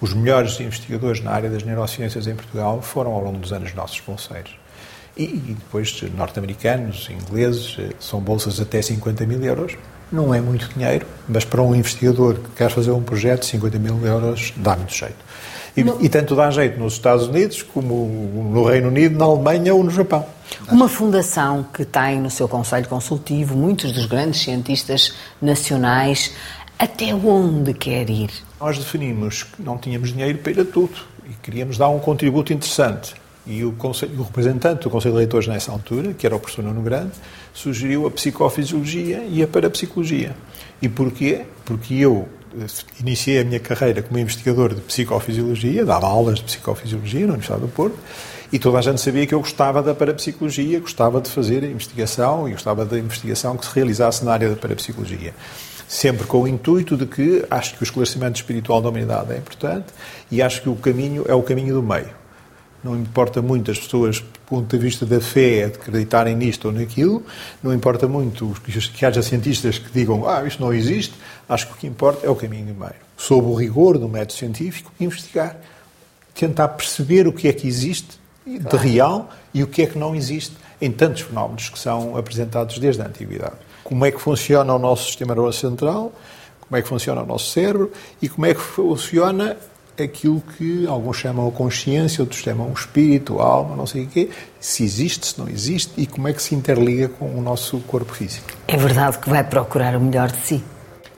Os 0.00 0.14
melhores 0.14 0.58
investigadores 0.60 1.22
na 1.22 1.30
área 1.30 1.50
das 1.50 1.62
neurociências 1.62 2.26
em 2.26 2.34
Portugal 2.34 2.80
foram 2.82 3.12
ao 3.12 3.22
longo 3.22 3.38
dos 3.38 3.52
anos 3.52 3.74
nossos 3.74 4.00
bolseiros. 4.00 4.54
E, 5.16 5.24
e 5.24 5.56
depois 5.58 6.02
norte-americanos, 6.16 7.08
ingleses, 7.10 7.76
eh, 7.78 7.90
são 7.98 8.20
bolsas 8.20 8.60
até 8.60 8.80
50 8.80 9.26
mil 9.26 9.42
euros. 9.44 9.76
Não 10.10 10.34
é 10.34 10.40
muito 10.40 10.68
dinheiro, 10.74 11.06
mas 11.28 11.44
para 11.44 11.62
um 11.62 11.74
investigador 11.74 12.34
que 12.34 12.50
quer 12.56 12.70
fazer 12.70 12.90
um 12.90 13.02
projeto, 13.02 13.44
50 13.44 13.78
mil 13.78 14.04
euros 14.04 14.52
dá 14.56 14.76
muito 14.76 14.94
jeito. 14.94 15.16
E, 15.80 16.06
e 16.06 16.08
tanto 16.08 16.34
dá 16.34 16.50
jeito 16.50 16.78
nos 16.78 16.94
Estados 16.94 17.26
Unidos, 17.26 17.62
como 17.62 18.06
no 18.52 18.64
Reino 18.64 18.88
Unido, 18.88 19.18
na 19.18 19.24
Alemanha 19.24 19.74
ou 19.74 19.82
no 19.82 19.90
Japão. 19.90 20.24
Uma 20.70 20.88
fundação 20.88 21.64
que 21.72 21.84
tem 21.84 22.20
no 22.20 22.30
seu 22.30 22.48
conselho 22.48 22.88
consultivo 22.88 23.56
muitos 23.56 23.92
dos 23.92 24.06
grandes 24.06 24.42
cientistas 24.42 25.14
nacionais, 25.40 26.32
até 26.78 27.14
onde 27.14 27.74
quer 27.74 28.08
ir? 28.08 28.30
Nós 28.60 28.78
definimos 28.78 29.42
que 29.44 29.62
não 29.62 29.78
tínhamos 29.78 30.12
dinheiro 30.12 30.38
para 30.38 30.52
ir 30.52 30.60
a 30.60 30.64
tudo 30.64 30.94
e 31.28 31.34
queríamos 31.42 31.78
dar 31.78 31.88
um 31.88 31.98
contributo 31.98 32.52
interessante. 32.52 33.14
E 33.46 33.64
o, 33.64 33.72
conselho, 33.72 34.20
o 34.20 34.22
representante 34.22 34.82
do 34.82 34.90
Conselho 34.90 35.14
de 35.14 35.18
Leitores 35.18 35.48
nessa 35.48 35.72
altura, 35.72 36.12
que 36.12 36.26
era 36.26 36.36
o 36.36 36.40
professor 36.40 36.62
Nuno 36.62 36.82
Grande, 36.82 37.12
sugeriu 37.52 38.06
a 38.06 38.10
psicofisiologia 38.10 39.24
e 39.28 39.42
a 39.42 39.48
parapsicologia. 39.48 40.36
E 40.80 40.88
porquê? 40.88 41.46
Porque 41.64 41.94
eu 41.94 42.28
iniciei 43.00 43.40
a 43.40 43.44
minha 43.44 43.60
carreira 43.60 44.02
como 44.02 44.18
investigador 44.18 44.74
de 44.74 44.80
psicofisiologia, 44.80 45.84
dava 45.84 46.06
aulas 46.06 46.38
de 46.38 46.44
psicofisiologia 46.44 47.20
na 47.20 47.34
Universidade 47.34 47.62
do 47.62 47.68
Porto, 47.68 47.98
e 48.52 48.58
toda 48.58 48.78
a 48.78 48.82
gente 48.82 49.00
sabia 49.00 49.26
que 49.26 49.34
eu 49.34 49.40
gostava 49.40 49.82
da 49.82 49.94
parapsicologia, 49.94 50.80
gostava 50.80 51.20
de 51.20 51.30
fazer 51.30 51.62
investigação 51.62 52.48
e 52.48 52.52
gostava 52.52 52.84
da 52.84 52.98
investigação 52.98 53.56
que 53.56 53.64
se 53.66 53.74
realizasse 53.74 54.24
na 54.24 54.32
área 54.32 54.48
da 54.48 54.56
parapsicologia. 54.56 55.32
sempre 55.90 56.24
com 56.24 56.42
o 56.42 56.46
intuito 56.46 56.96
de 56.96 57.04
que 57.04 57.44
acho 57.50 57.74
que 57.74 57.82
o 57.82 57.84
esclarecimento 57.84 58.36
espiritual 58.36 58.80
da 58.80 58.88
humanidade 58.88 59.32
é 59.32 59.36
importante 59.36 59.86
e 60.30 60.40
acho 60.40 60.62
que 60.62 60.68
o 60.68 60.76
caminho 60.76 61.24
é 61.26 61.34
o 61.34 61.42
caminho 61.42 61.74
do 61.74 61.82
meio. 61.82 62.10
Não 62.82 62.96
importa 62.96 63.42
muito 63.42 63.72
as 63.72 63.78
pessoas, 63.78 64.22
ponto 64.50 64.76
de 64.76 64.82
vista 64.82 65.06
da 65.06 65.20
fé, 65.20 65.64
acreditarem 65.64 66.34
nisto 66.34 66.66
ou 66.66 66.72
naquilo, 66.72 67.24
não 67.62 67.72
importa 67.72 68.08
muito 68.08 68.52
que 68.92 69.06
haja 69.06 69.22
cientistas 69.22 69.78
que 69.78 69.90
digam 69.92 70.28
ah, 70.28 70.44
isto 70.44 70.60
não 70.60 70.74
existe, 70.74 71.14
acho 71.48 71.68
que 71.68 71.72
o 71.74 71.76
que 71.76 71.86
importa 71.86 72.26
é 72.26 72.28
o 72.28 72.34
caminho 72.34 72.74
meio. 72.74 72.94
Sob 73.16 73.46
o 73.46 73.54
rigor 73.54 73.96
do 73.96 74.08
método 74.08 74.32
científico, 74.32 74.92
investigar, 74.98 75.56
tentar 76.34 76.66
perceber 76.68 77.28
o 77.28 77.32
que 77.32 77.46
é 77.46 77.52
que 77.52 77.68
existe 77.68 78.18
de 78.44 78.76
real 78.76 79.30
e 79.54 79.62
o 79.62 79.68
que 79.68 79.82
é 79.82 79.86
que 79.86 79.96
não 79.96 80.16
existe 80.16 80.56
em 80.80 80.90
tantos 80.90 81.22
fenómenos 81.22 81.68
que 81.68 81.78
são 81.78 82.16
apresentados 82.16 82.76
desde 82.78 83.02
a 83.02 83.06
antiguidade. 83.06 83.54
Como 83.84 84.04
é 84.04 84.10
que 84.10 84.20
funciona 84.20 84.74
o 84.74 84.78
nosso 84.78 85.06
sistema 85.06 85.32
nervoso 85.32 85.60
central, 85.60 86.12
como 86.60 86.76
é 86.76 86.82
que 86.82 86.88
funciona 86.88 87.22
o 87.22 87.26
nosso 87.26 87.52
cérebro 87.52 87.92
e 88.20 88.28
como 88.28 88.46
é 88.46 88.54
que 88.54 88.60
funciona 88.60 89.56
aquilo 90.02 90.42
que 90.56 90.86
alguns 90.86 91.16
chamam 91.16 91.48
a 91.48 91.52
consciência, 91.52 92.22
outros 92.22 92.40
chamam 92.40 92.68
o 92.68 92.72
espírito, 92.72 93.40
a 93.40 93.44
alma, 93.44 93.76
não 93.76 93.86
sei 93.86 94.04
o 94.04 94.06
quê, 94.06 94.30
se 94.60 94.84
existe, 94.84 95.26
se 95.26 95.38
não 95.38 95.48
existe 95.48 95.92
e 95.96 96.06
como 96.06 96.28
é 96.28 96.32
que 96.32 96.42
se 96.42 96.54
interliga 96.54 97.08
com 97.08 97.26
o 97.26 97.40
nosso 97.40 97.78
corpo 97.80 98.14
físico. 98.14 98.48
É 98.68 98.76
verdade 98.76 99.18
que 99.18 99.28
vai 99.28 99.44
procurar 99.44 99.96
o 99.96 100.00
melhor 100.00 100.30
de 100.30 100.38
si. 100.38 100.64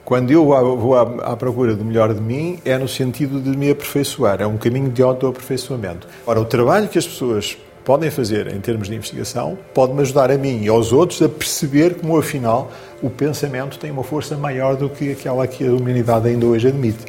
Quando 0.05 0.31
eu 0.31 0.45
vou 0.45 0.97
à, 0.97 1.35
procura 1.37 1.75
do 1.75 1.85
melhor 1.85 2.13
de 2.13 2.19
mim, 2.19 2.59
é 2.65 2.77
no 2.77 2.89
sentido 2.89 3.39
de 3.39 3.57
me 3.57 3.71
aperfeiçoar, 3.71 4.41
é 4.41 4.45
um 4.45 4.57
caminho 4.57 4.89
de 4.89 5.01
autoaperfeiçoamento. 5.01 6.07
Ora, 6.27 6.41
o 6.41 6.45
trabalho 6.45 6.89
que 6.89 6.97
as 6.97 7.07
pessoas 7.07 7.57
podem 7.85 8.09
fazer 8.09 8.47
em 8.47 8.59
termos 8.59 8.87
de 8.89 8.95
investigação 8.95 9.57
pode-me 9.73 10.01
ajudar 10.01 10.31
a 10.31 10.37
mim 10.37 10.61
e 10.63 10.67
aos 10.67 10.91
outros 10.91 11.21
a 11.21 11.29
perceber 11.29 11.95
como, 11.95 12.17
afinal, 12.17 12.71
o 13.01 13.09
pensamento 13.09 13.77
tem 13.77 13.91
uma 13.91 14.03
força 14.03 14.37
maior 14.37 14.75
do 14.75 14.89
que 14.89 15.11
aquela 15.11 15.45
que 15.47 15.65
a 15.65 15.71
humanidade 15.71 16.27
ainda 16.27 16.45
hoje 16.45 16.67
admite. 16.67 17.05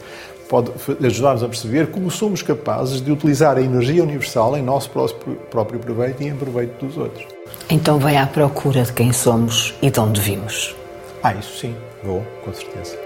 Pode 0.54 0.70
ajudar-nos 1.04 1.42
a 1.42 1.48
perceber 1.48 1.88
como 1.88 2.08
somos 2.12 2.40
capazes 2.40 3.00
de 3.00 3.10
utilizar 3.10 3.56
a 3.56 3.60
energia 3.60 4.04
universal 4.04 4.56
em 4.56 4.62
nosso 4.62 4.88
próprio 5.50 5.80
proveito 5.80 6.22
e 6.22 6.28
em 6.28 6.36
proveito 6.36 6.86
dos 6.86 6.96
outros. 6.96 7.26
Então 7.68 7.98
vai 7.98 8.16
à 8.16 8.24
procura 8.24 8.84
de 8.84 8.92
quem 8.92 9.12
somos 9.12 9.74
e 9.82 9.90
de 9.90 9.98
onde 9.98 10.20
vimos. 10.20 10.76
Ah, 11.24 11.34
isso 11.34 11.58
sim, 11.58 11.74
vou, 12.04 12.24
com 12.44 12.52
certeza. 12.52 12.96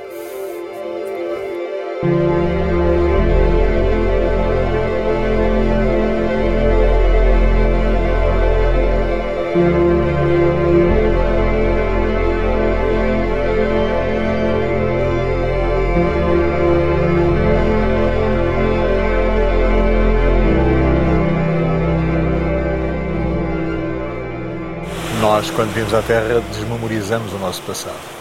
Quando 25.55 25.75
vimos 25.75 25.93
à 25.93 26.03
Terra, 26.03 26.41
desmemorizamos 26.53 27.33
o 27.33 27.39
nosso 27.39 27.63
passado 27.63 28.19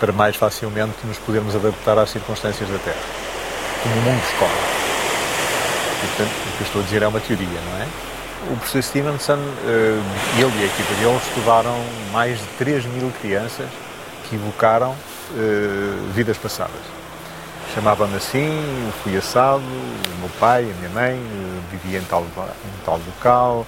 para 0.00 0.12
mais 0.12 0.34
facilmente 0.34 0.96
nos 1.04 1.18
podermos 1.18 1.54
adaptar 1.54 1.98
às 1.98 2.10
circunstâncias 2.10 2.68
da 2.68 2.78
Terra, 2.78 2.96
como 3.82 3.94
o 3.94 3.98
mundo 3.98 4.22
escola. 4.24 4.50
Portanto, 6.00 6.30
o 6.30 6.56
que 6.56 6.62
eu 6.62 6.66
estou 6.66 6.80
a 6.80 6.84
dizer 6.84 7.02
é 7.02 7.06
uma 7.06 7.20
teoria, 7.20 7.46
não 7.46 7.82
é? 7.82 7.86
O 8.50 8.56
professor 8.56 8.82
Stevenson, 8.82 9.38
eh, 9.66 10.00
ele 10.38 10.52
e 10.58 10.62
a 10.62 10.66
equipa 10.66 10.94
dele 10.94 11.20
estudaram 11.28 11.76
mais 12.10 12.38
de 12.38 12.46
3 12.58 12.86
mil 12.86 13.12
crianças 13.20 13.66
que 14.28 14.36
evocaram 14.36 14.96
eh, 15.36 16.12
vidas 16.14 16.38
passadas. 16.38 16.80
Chamava-me 17.74 18.16
assim, 18.16 18.50
fui 19.04 19.16
assado, 19.16 19.62
o 19.62 20.18
meu 20.18 20.30
pai, 20.40 20.62
a 20.62 20.74
minha 20.78 20.90
mãe, 20.90 21.16
eh, 21.16 21.60
vivia 21.70 21.98
em 21.98 22.04
tal, 22.04 22.22
em 22.22 22.84
tal 22.84 22.98
local, 23.06 23.66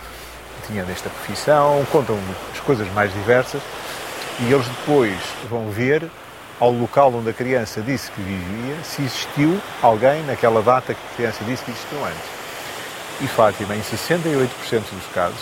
tinha 0.66 0.85
desta 0.85 1.09
profissão, 1.11 1.85
contam 1.90 2.18
as 2.53 2.61
coisas 2.61 2.90
mais 2.92 3.12
diversas 3.12 3.61
e 4.40 4.53
eles 4.53 4.66
depois 4.66 5.16
vão 5.48 5.70
ver 5.70 6.09
ao 6.59 6.70
local 6.70 7.12
onde 7.14 7.31
a 7.31 7.33
criança 7.33 7.81
disse 7.81 8.11
que 8.12 8.20
vivia 8.20 8.77
se 8.85 9.03
existiu 9.03 9.61
alguém 9.83 10.22
naquela 10.25 10.62
data 10.62 10.94
que 10.94 11.01
a 11.12 11.16
criança 11.16 11.44
disse 11.44 11.64
que 11.64 11.70
existiu 11.70 12.05
antes. 12.05 12.42
E 13.20 13.27
Fátima, 13.27 13.75
em 13.75 13.81
68% 13.81 14.48
dos 14.70 15.07
casos, 15.14 15.40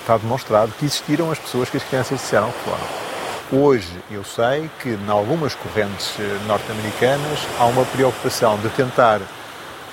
está 0.00 0.16
demonstrado 0.16 0.72
que 0.78 0.84
existiram 0.84 1.30
as 1.30 1.38
pessoas 1.38 1.70
que 1.70 1.76
as 1.76 1.84
crianças 1.84 2.18
disseram 2.18 2.50
que 2.50 2.58
foram. 2.60 3.62
Hoje 3.62 3.88
eu 4.10 4.22
sei 4.24 4.68
que 4.82 4.90
em 4.90 5.08
algumas 5.08 5.54
correntes 5.54 6.14
eh, 6.18 6.38
norte-americanas 6.46 7.46
há 7.58 7.64
uma 7.64 7.84
preocupação 7.86 8.58
de 8.58 8.68
tentar 8.70 9.20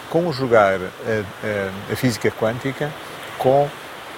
conjugar 0.10 0.76
a, 0.76 1.90
a, 1.90 1.94
a 1.94 1.96
física 1.96 2.30
quântica 2.32 2.92
com 3.38 3.70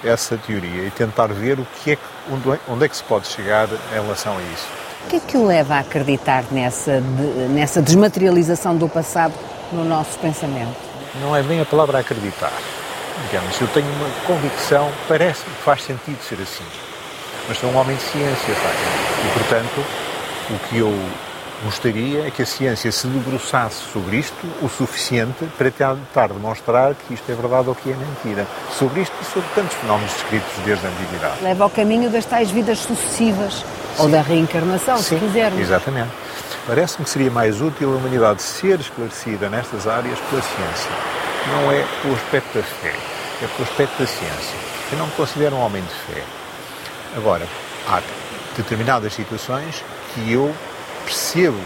essa 0.04 0.36
teoria 0.36 0.84
e 0.84 0.90
tentar 0.90 1.26
ver 1.28 1.58
o 1.58 1.66
que 1.82 1.92
é 1.92 1.96
que, 1.96 2.02
onde, 2.68 2.84
é 2.84 2.88
que 2.88 2.96
se 2.96 3.02
pode 3.04 3.26
chegar 3.26 3.68
em 3.68 3.94
relação 3.94 4.36
a 4.36 4.42
isso. 4.42 4.66
O 5.06 5.08
que 5.08 5.16
é 5.16 5.20
que 5.20 5.36
o 5.36 5.46
leva 5.46 5.76
a 5.76 5.78
acreditar 5.80 6.44
nessa, 6.50 7.00
nessa 7.50 7.80
desmaterialização 7.80 8.76
do 8.76 8.88
passado 8.88 9.34
no 9.72 9.84
nosso 9.84 10.18
pensamento? 10.18 10.76
Não 11.20 11.34
é 11.34 11.42
bem 11.42 11.60
a 11.60 11.64
palavra 11.64 11.98
acreditar. 11.98 12.52
Digamos, 13.26 13.60
eu 13.60 13.66
tenho 13.68 13.88
uma 13.94 14.08
convicção, 14.26 14.90
parece-me 15.08 15.54
que 15.56 15.62
faz 15.62 15.82
sentido 15.82 16.20
ser 16.22 16.40
assim. 16.40 16.64
Mas 17.48 17.58
sou 17.58 17.70
um 17.70 17.76
homem 17.76 17.96
de 17.96 18.02
ciência, 18.02 18.54
sabe? 18.54 18.76
E, 19.26 19.38
portanto, 19.38 19.84
o 20.50 20.68
que 20.68 20.78
eu 20.78 20.92
Gostaria 21.64 22.24
é 22.24 22.30
que 22.30 22.42
a 22.42 22.46
ciência 22.46 22.92
se 22.92 23.08
debruçasse 23.08 23.82
sobre 23.92 24.18
isto 24.18 24.46
o 24.62 24.68
suficiente 24.68 25.44
para 25.58 25.70
tentar 25.70 26.28
demonstrar 26.28 26.94
que 26.94 27.14
isto 27.14 27.28
é 27.32 27.34
verdade 27.34 27.68
ou 27.68 27.74
que 27.74 27.90
é 27.90 27.94
mentira. 27.96 28.46
Sobre 28.70 29.00
isto 29.00 29.14
e 29.20 29.24
sobre 29.24 29.48
tantos 29.56 29.76
fenómenos 29.76 30.12
descritos 30.12 30.52
desde 30.64 30.86
a 30.86 30.90
antiguidade. 30.90 31.42
Leva 31.42 31.64
ao 31.64 31.70
caminho 31.70 32.10
das 32.10 32.24
tais 32.24 32.52
vidas 32.52 32.78
sucessivas, 32.78 33.54
Sim. 33.54 33.64
ou 34.02 34.08
da 34.08 34.22
reencarnação, 34.22 34.98
Sim, 34.98 35.18
se 35.18 35.26
quisermos. 35.26 35.60
Exatamente. 35.60 36.10
Parece-me 36.64 37.04
que 37.04 37.10
seria 37.10 37.30
mais 37.30 37.60
útil 37.60 37.92
a 37.92 37.96
humanidade 37.96 38.40
ser 38.40 38.78
esclarecida 38.78 39.50
nestas 39.50 39.88
áreas 39.88 40.18
pela 40.30 40.42
ciência. 40.42 40.90
Não 41.48 41.72
é 41.72 41.84
pelo 42.02 42.14
aspecto 42.14 42.56
da 42.56 42.62
fé, 42.62 42.94
é 43.42 43.46
pelo 43.48 43.68
aspecto 43.68 43.98
da 43.98 44.06
ciência. 44.06 44.58
Eu 44.92 44.98
não 44.98 45.06
me 45.06 45.12
considero 45.12 45.56
um 45.56 45.60
homem 45.60 45.82
de 45.82 46.14
fé. 46.14 46.22
Agora, 47.16 47.48
há 47.88 48.00
determinadas 48.56 49.12
situações 49.12 49.82
que 50.14 50.32
eu 50.32 50.54
percebo, 51.08 51.58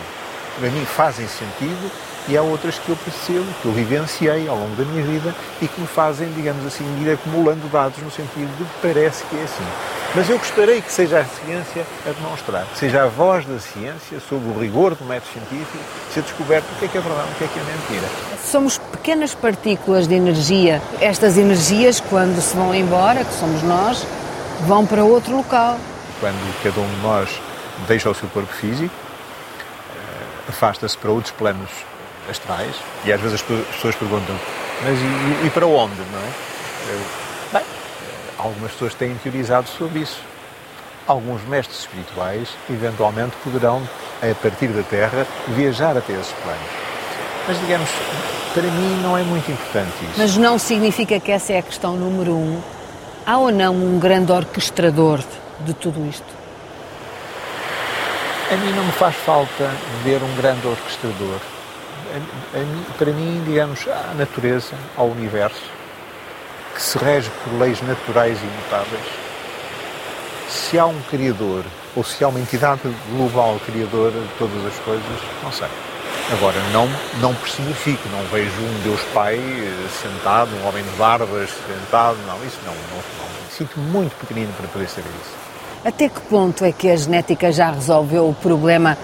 para 0.59 0.71
mim 0.71 0.85
fazem 0.85 1.27
sentido, 1.27 1.91
e 2.29 2.37
há 2.37 2.43
outras 2.43 2.79
que 2.79 2.89
eu 2.89 2.97
percebo, 2.97 3.45
que 3.61 3.67
eu 3.67 3.73
vivenciei 3.73 4.49
ao 4.49 4.57
longo 4.57 4.77
da 4.77 4.85
minha 4.85 5.05
vida 5.05 5.35
e 5.61 5.67
que 5.67 5.81
me 5.81 5.87
fazem, 5.89 6.33
digamos 6.33 6.65
assim, 6.65 6.85
ir 7.03 7.11
acumulando 7.11 7.69
dados 7.69 7.99
no 7.99 8.11
sentido 8.13 8.57
de 8.57 8.65
que 8.65 8.71
parece 8.81 9.25
que 9.25 9.37
é 9.37 9.43
assim. 9.43 9.67
Mas 10.15 10.31
eu 10.31 10.39
gostaria 10.39 10.81
que 10.81 10.93
seja 10.93 11.19
a 11.19 11.25
ciência 11.25 11.85
a 12.07 12.11
demonstrar, 12.11 12.65
que 12.67 12.79
seja 12.79 13.03
a 13.03 13.07
voz 13.09 13.45
da 13.45 13.59
ciência, 13.59 14.21
sob 14.29 14.47
o 14.47 14.61
rigor 14.61 14.95
do 14.95 15.05
método 15.05 15.33
científico, 15.33 15.83
ser 16.15 16.23
descoberto 16.23 16.67
o 16.71 16.79
que 16.79 16.85
é 16.85 16.89
que 16.89 16.99
é 16.99 17.01
verdade 17.01 17.29
o 17.33 17.35
que 17.35 17.45
é 17.45 17.49
que 17.49 17.59
é 17.59 17.63
mentira. 17.63 18.09
Somos 18.45 18.79
pequenas 18.79 19.35
partículas 19.35 20.07
de 20.07 20.15
energia. 20.15 20.81
Estas 21.01 21.37
energias, 21.37 21.99
quando 21.99 22.41
se 22.41 22.55
vão 22.55 22.73
embora, 22.73 23.25
que 23.25 23.35
somos 23.35 23.63
nós, 23.65 24.07
vão 24.61 24.87
para 24.87 25.03
outro 25.03 25.35
local. 25.35 25.77
Quando 26.21 26.63
cada 26.63 26.81
um 26.81 26.89
de 26.89 27.01
nós 27.01 27.31
deixa 27.89 28.09
o 28.09 28.15
seu 28.15 28.29
corpo 28.29 28.53
físico, 28.53 28.95
afasta-se 30.49 30.97
para 30.99 31.11
outros 31.11 31.33
planos 31.33 31.71
astrais 32.29 32.75
e 33.05 33.13
às 33.13 33.21
vezes 33.21 33.41
as 33.41 33.43
pessoas 33.43 33.95
perguntam 33.97 34.37
mas 34.85 34.99
e, 34.99 35.47
e 35.47 35.51
para 35.51 35.67
onde, 35.67 35.95
não 35.95 36.19
é? 36.19 37.53
Bem, 37.53 37.63
algumas 38.37 38.73
pessoas 38.73 38.95
têm 38.95 39.15
teorizado 39.15 39.69
sobre 39.69 40.01
isso. 40.01 40.21
Alguns 41.07 41.43
mestres 41.45 41.81
espirituais 41.81 42.49
eventualmente 42.69 43.33
poderão, 43.45 43.83
a 44.21 44.35
partir 44.35 44.69
da 44.69 44.83
Terra, 44.83 45.27
viajar 45.49 45.97
até 45.97 46.13
esses 46.13 46.33
planos. 46.33 46.63
Mas, 47.47 47.61
digamos, 47.61 47.89
para 48.55 48.63
mim 48.63 49.03
não 49.03 49.17
é 49.17 49.23
muito 49.23 49.51
importante 49.51 49.93
isso. 50.03 50.15
Mas 50.17 50.37
não 50.37 50.59
significa 50.59 51.19
que 51.21 51.31
essa 51.31 51.53
é 51.53 51.59
a 51.59 51.63
questão 51.63 51.97
número 51.97 52.33
um. 52.33 52.61
Há 53.25 53.39
ou 53.39 53.53
não 53.53 53.75
um 53.75 53.99
grande 54.01 54.33
orquestrador 54.33 55.21
de 55.61 55.75
tudo 55.75 56.05
isto? 56.09 56.42
A 58.53 58.57
mim 58.59 58.71
não 58.73 58.85
me 58.85 58.93
faz 58.93 59.17
falta 59.17 59.71
ver 60.05 60.23
um 60.23 60.37
grande 60.37 60.67
orquestrador. 60.67 61.39
A, 62.13 62.59
a, 62.59 62.95
para 62.99 63.11
mim, 63.11 63.43
digamos, 63.47 63.89
a 63.89 64.13
natureza, 64.13 64.75
ao 64.95 65.07
universo, 65.07 65.63
que 66.75 66.83
se 66.83 66.99
rege 66.99 67.31
por 67.31 67.59
leis 67.59 67.81
naturais 67.81 68.39
imutáveis. 68.43 69.07
Se 70.51 70.79
há 70.79 70.85
um 70.85 71.01
Criador, 71.09 71.65
ou 71.97 72.05
se 72.05 72.23
há 72.23 72.29
uma 72.29 72.41
entidade 72.41 72.83
global 73.17 73.59
criadora 73.65 74.21
de 74.21 74.29
todas 74.39 74.67
as 74.67 74.79
coisas, 74.81 75.21
não 75.43 75.51
sei. 75.51 75.69
Agora, 76.33 76.61
não, 76.75 76.87
não 77.23 77.35
personifico, 77.35 78.07
não 78.11 78.23
vejo 78.25 78.53
um 78.61 78.83
Deus 78.83 79.01
Pai 79.15 79.37
eh, 79.37 79.89
sentado, 80.03 80.51
um 80.57 80.69
homem 80.69 80.85
de 80.85 80.91
barbas 80.91 81.49
sentado, 81.67 82.19
não, 82.27 82.37
isso 82.45 82.59
não, 82.67 82.75
não, 82.75 82.97
não. 82.97 83.51
Sinto-me 83.51 83.87
muito 83.87 84.15
pequenino 84.17 84.53
para 84.59 84.69
poder 84.69 84.91
saber 84.91 85.09
isso. 85.23 85.42
Até 85.85 86.09
que 86.09 86.21
ponto 86.21 86.65
é 86.65 86.71
que 86.71 86.89
a 86.89 86.97
genética 86.97 87.51
já 87.51 87.73
resolveu 87.73 88.29
o 88.29 88.35
problema 88.35 88.97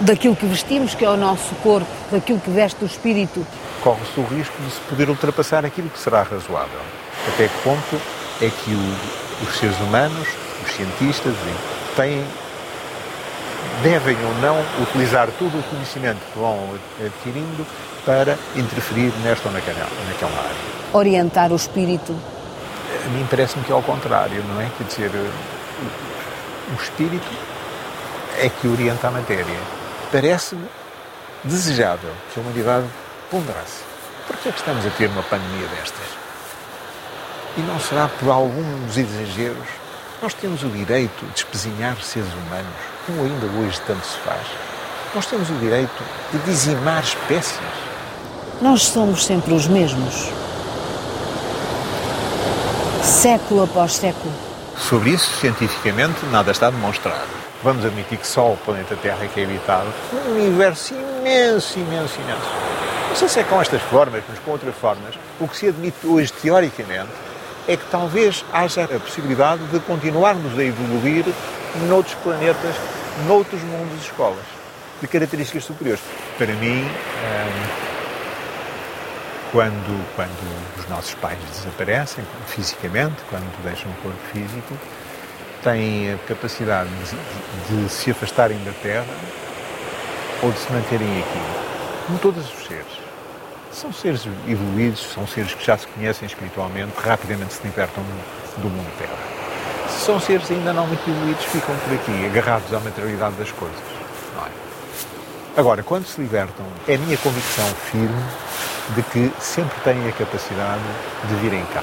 daquilo 0.00 0.36
que 0.36 0.44
vestimos, 0.44 0.94
que 0.94 1.04
é 1.04 1.08
o 1.08 1.16
nosso 1.16 1.54
corpo, 1.62 1.88
daquilo 2.10 2.38
que 2.40 2.50
veste 2.50 2.84
o 2.84 2.86
espírito? 2.86 3.46
Corre-se 3.82 4.20
o 4.20 4.24
risco 4.24 4.54
de 4.62 4.70
se 4.70 4.80
poder 4.80 5.08
ultrapassar 5.08 5.64
aquilo 5.64 5.88
que 5.88 5.98
será 5.98 6.22
razoável. 6.22 6.80
Até 7.28 7.48
que 7.48 7.58
ponto 7.62 8.00
é 8.42 8.50
que 8.50 8.70
o, 8.70 9.44
os 9.44 9.58
seres 9.58 9.78
humanos, 9.80 10.28
os 10.64 10.72
cientistas, 10.72 11.34
têm 11.96 12.22
devem 13.82 14.16
ou 14.24 14.34
não 14.40 14.60
utilizar 14.82 15.28
todo 15.38 15.58
o 15.58 15.62
conhecimento 15.62 16.18
que 16.32 16.38
vão 16.38 16.58
adquirindo 17.00 17.66
para 18.04 18.36
interferir 18.54 19.12
nesta 19.24 19.48
ou 19.48 19.54
naquela, 19.54 19.88
naquela 20.08 20.38
área. 20.38 20.56
Orientar 20.92 21.52
o 21.52 21.56
espírito? 21.56 22.14
A 23.04 23.08
mim 23.08 23.26
parece-me 23.28 23.64
que 23.64 23.72
é 23.72 23.74
ao 23.74 23.82
contrário, 23.82 24.44
não 24.44 24.60
é? 24.60 24.68
Quer 24.76 24.84
dizer, 24.84 25.10
o, 26.72 26.82
espírito 26.82 27.28
é 28.38 28.48
que 28.48 28.66
orienta 28.66 29.08
a 29.08 29.10
matéria. 29.10 29.58
Parece-me 30.10 30.66
desejável 31.44 32.10
que 32.32 32.40
a 32.40 32.42
humanidade 32.42 32.86
ponderasse. 33.30 33.82
Por 34.26 34.36
que 34.36 34.48
é 34.48 34.52
que 34.52 34.58
estamos 34.58 34.86
a 34.86 34.90
ter 34.90 35.08
uma 35.08 35.22
pandemia 35.22 35.66
destas? 35.68 36.06
E 37.56 37.60
não 37.60 37.78
será 37.80 38.08
por 38.08 38.30
alguns 38.30 38.96
exageros? 38.96 39.68
Nós 40.22 40.34
temos 40.34 40.62
o 40.62 40.68
direito 40.68 41.26
de 41.26 41.38
espezinhar 41.38 41.96
seres 42.00 42.32
humanos, 42.32 42.74
como 43.06 43.22
ainda 43.22 43.46
hoje 43.58 43.80
tanto 43.86 44.06
se 44.06 44.16
faz. 44.18 44.46
Nós 45.14 45.26
temos 45.26 45.50
o 45.50 45.54
direito 45.54 46.02
de 46.32 46.38
dizimar 46.38 47.02
espécies. 47.02 47.58
Nós 48.60 48.84
somos 48.84 49.26
sempre 49.26 49.52
os 49.52 49.66
mesmos. 49.66 50.30
Século 53.02 53.64
após 53.64 53.94
século. 53.94 54.51
Sobre 54.76 55.10
isso, 55.10 55.38
cientificamente, 55.40 56.24
nada 56.26 56.50
está 56.50 56.70
demonstrado. 56.70 57.28
Vamos 57.62 57.84
admitir 57.84 58.18
que 58.18 58.26
só 58.26 58.52
o 58.52 58.56
planeta 58.56 58.96
Terra 58.96 59.24
é 59.24 59.28
que 59.28 59.40
é 59.40 59.44
habitado. 59.44 59.88
Um 60.12 60.32
universo 60.32 60.94
imenso, 60.94 61.78
imenso, 61.78 62.20
imenso. 62.20 62.50
Não 63.08 63.16
sei 63.16 63.28
se 63.28 63.40
é 63.40 63.44
com 63.44 63.60
estas 63.60 63.80
formas, 63.82 64.22
mas 64.28 64.38
com 64.40 64.50
outras 64.50 64.74
formas. 64.74 65.14
O 65.38 65.46
que 65.46 65.56
se 65.56 65.68
admite 65.68 66.06
hoje, 66.06 66.32
teoricamente, 66.32 67.10
é 67.68 67.76
que 67.76 67.84
talvez 67.90 68.44
haja 68.52 68.84
a 68.84 68.98
possibilidade 68.98 69.62
de 69.66 69.78
continuarmos 69.80 70.58
a 70.58 70.64
evoluir 70.64 71.24
noutros 71.88 72.14
planetas, 72.16 72.74
noutros 73.26 73.62
mundos 73.62 73.94
e 74.02 74.06
escolas, 74.06 74.44
de 75.00 75.06
características 75.06 75.64
superiores. 75.64 76.02
Para 76.36 76.52
mim, 76.54 76.82
hum, 76.82 77.91
quando, 79.52 80.16
quando 80.16 80.78
os 80.78 80.88
nossos 80.88 81.14
pais 81.14 81.38
desaparecem 81.52 82.24
fisicamente, 82.46 83.16
quando 83.28 83.62
deixam 83.62 83.90
o 83.90 83.94
corpo 83.96 84.18
físico, 84.32 84.76
têm 85.62 86.14
a 86.14 86.18
capacidade 86.26 86.88
de, 87.68 87.84
de 87.84 87.88
se 87.90 88.10
afastarem 88.10 88.58
da 88.64 88.72
Terra 88.82 89.06
ou 90.42 90.50
de 90.50 90.58
se 90.58 90.72
manterem 90.72 91.20
aqui, 91.20 91.40
como 92.06 92.18
todos 92.18 92.44
os 92.44 92.66
seres. 92.66 93.02
São 93.70 93.92
seres 93.92 94.26
evoluídos, 94.48 95.00
são 95.00 95.26
seres 95.26 95.54
que 95.54 95.64
já 95.64 95.76
se 95.76 95.86
conhecem 95.86 96.26
espiritualmente, 96.26 96.92
rapidamente 96.98 97.54
se 97.54 97.62
libertam 97.62 98.02
do 98.56 98.68
mundo 98.68 98.90
Terra. 98.98 99.16
São 99.88 100.18
seres 100.18 100.50
ainda 100.50 100.72
não 100.72 100.86
muito 100.86 101.08
evoluídos, 101.08 101.44
ficam 101.44 101.76
por 101.76 101.94
aqui, 101.94 102.26
agarrados 102.26 102.72
à 102.72 102.80
materialidade 102.80 103.34
das 103.36 103.50
coisas. 103.52 104.01
Agora, 105.54 105.82
quando 105.82 106.06
se 106.06 106.18
libertam, 106.18 106.64
é 106.88 106.94
a 106.94 106.98
minha 106.98 107.16
convicção 107.18 107.66
firme 107.90 108.22
de 108.94 109.02
que 109.02 109.30
sempre 109.38 109.78
têm 109.84 110.08
a 110.08 110.12
capacidade 110.12 110.80
de 111.28 111.34
virem 111.36 111.62
cá. 111.74 111.82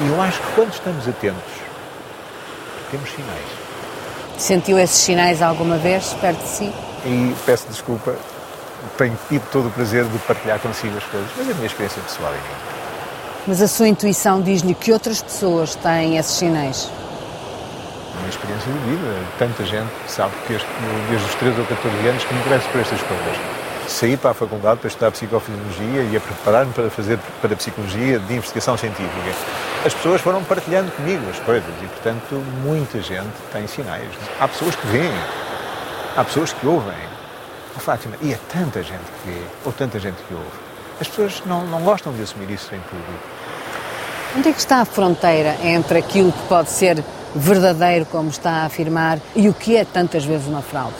E 0.00 0.08
eu 0.08 0.22
acho 0.22 0.40
que 0.40 0.52
quando 0.54 0.72
estamos 0.72 1.06
atentos, 1.06 1.52
temos 2.90 3.10
sinais. 3.10 3.44
Sentiu 4.38 4.78
esses 4.78 4.96
sinais 4.96 5.42
alguma 5.42 5.76
vez 5.76 6.14
perto 6.14 6.42
de 6.42 6.48
si? 6.48 6.72
E 7.04 7.36
peço 7.44 7.66
desculpa, 7.68 8.16
tenho 8.96 9.18
tido 9.28 9.44
todo 9.50 9.68
o 9.68 9.70
prazer 9.70 10.04
de 10.04 10.18
partilhar 10.20 10.58
consigo 10.58 10.96
as 10.96 11.04
coisas, 11.04 11.28
mas 11.36 11.48
é 11.48 11.52
a 11.52 11.54
minha 11.54 11.66
experiência 11.66 12.00
pessoal 12.00 12.30
é 12.30 12.36
minha. 12.36 12.76
Mas 13.46 13.60
a 13.60 13.68
sua 13.68 13.88
intuição 13.88 14.40
diz-lhe 14.40 14.74
que 14.74 14.90
outras 14.90 15.20
pessoas 15.20 15.74
têm 15.74 16.16
esses 16.16 16.32
sinais? 16.32 16.90
A 18.26 18.28
minha 18.28 18.30
experiência 18.30 18.72
de 18.72 18.78
vida, 18.80 19.22
tanta 19.38 19.64
gente 19.64 19.92
sabe 20.08 20.32
que 20.46 20.54
desde, 20.54 20.66
desde 21.08 21.26
os 21.28 21.34
13 21.36 21.60
ou 21.60 21.66
14 21.66 22.08
anos 22.08 22.24
que 22.24 22.34
me 22.34 22.40
interesso 22.40 22.68
por 22.70 22.80
estas 22.80 23.00
coisas. 23.02 23.36
Saí 23.86 24.16
para 24.16 24.30
a 24.30 24.34
faculdade 24.34 24.80
para 24.80 24.88
estudar 24.88 25.12
psicofisiologia 25.12 26.02
e 26.10 26.16
a 26.16 26.20
preparar-me 26.20 26.72
para 26.72 26.90
fazer 26.90 27.20
para 27.40 27.54
psicologia 27.54 28.18
de 28.18 28.34
investigação 28.34 28.76
científica. 28.76 29.30
As 29.84 29.94
pessoas 29.94 30.20
foram 30.20 30.42
partilhando 30.42 30.90
comigo 30.90 31.22
as 31.30 31.38
coisas 31.38 31.70
e, 31.80 31.86
portanto, 31.86 32.34
muita 32.64 33.00
gente 33.00 33.30
tem 33.52 33.64
sinais. 33.68 34.08
Há 34.40 34.48
pessoas 34.48 34.74
que 34.74 34.86
veem, 34.88 35.14
há 36.16 36.24
pessoas 36.24 36.52
que 36.52 36.66
ouvem, 36.66 36.98
oh, 37.76 37.78
Fátima, 37.78 38.16
e 38.20 38.32
é 38.32 38.38
tanta 38.52 38.82
gente 38.82 39.04
que 39.22 39.30
vê, 39.30 39.40
ou 39.64 39.70
tanta 39.70 40.00
gente 40.00 40.16
que 40.26 40.34
ouve. 40.34 40.46
As 41.00 41.06
pessoas 41.06 41.42
não, 41.46 41.64
não 41.66 41.80
gostam 41.82 42.12
de 42.12 42.22
assumir 42.22 42.50
isso 42.50 42.74
em 42.74 42.80
público. 42.80 43.24
Onde 44.36 44.48
é 44.48 44.52
que 44.52 44.58
está 44.58 44.78
a 44.78 44.84
fronteira 44.84 45.56
entre 45.62 46.00
aquilo 46.00 46.32
que 46.32 46.42
pode 46.48 46.70
ser 46.70 47.04
verdadeiro, 47.36 48.06
como 48.06 48.30
está 48.30 48.62
a 48.62 48.64
afirmar, 48.66 49.18
e 49.34 49.48
o 49.48 49.54
que 49.54 49.76
é 49.76 49.84
tantas 49.84 50.24
vezes 50.24 50.46
uma 50.46 50.62
fraude? 50.62 50.94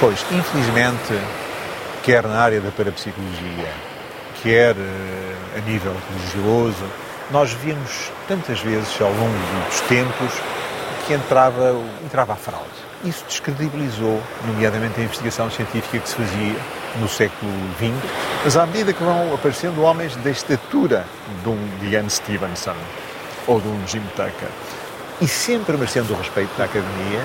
Pois, 0.00 0.24
infelizmente, 0.30 1.18
quer 2.04 2.24
na 2.24 2.38
área 2.38 2.60
da 2.60 2.70
parapsicologia, 2.70 3.72
quer 4.42 4.76
uh, 4.76 4.78
a 5.56 5.60
nível 5.68 5.94
religioso, 6.10 6.84
nós 7.30 7.52
vimos 7.52 8.10
tantas 8.26 8.60
vezes 8.60 9.00
ao 9.00 9.10
longo 9.10 9.66
dos 9.68 9.80
tempos 9.82 10.32
que 11.06 11.14
entrava, 11.14 11.74
entrava 12.04 12.34
a 12.34 12.36
fraude. 12.36 12.66
Isso 13.04 13.24
descredibilizou, 13.28 14.20
nomeadamente, 14.46 15.00
a 15.00 15.04
investigação 15.04 15.50
científica 15.50 15.98
que 15.98 16.08
se 16.08 16.16
fazia 16.16 16.56
no 17.00 17.08
século 17.08 17.52
XX, 17.78 18.10
mas 18.44 18.56
à 18.56 18.66
medida 18.66 18.92
que 18.92 19.02
vão 19.02 19.34
aparecendo 19.34 19.82
homens 19.82 20.16
da 20.16 20.30
estatura 20.30 21.04
de 21.42 21.48
um 21.48 21.58
Ian 21.82 22.08
Stevenson 22.08 22.74
ou 23.48 23.60
de 23.60 23.66
um 23.66 23.86
Jim 23.88 24.02
Tucker, 24.14 24.48
e 25.20 25.26
sempre 25.26 25.76
merecendo 25.76 26.12
o 26.12 26.16
respeito 26.16 26.56
da 26.56 26.64
academia, 26.64 27.24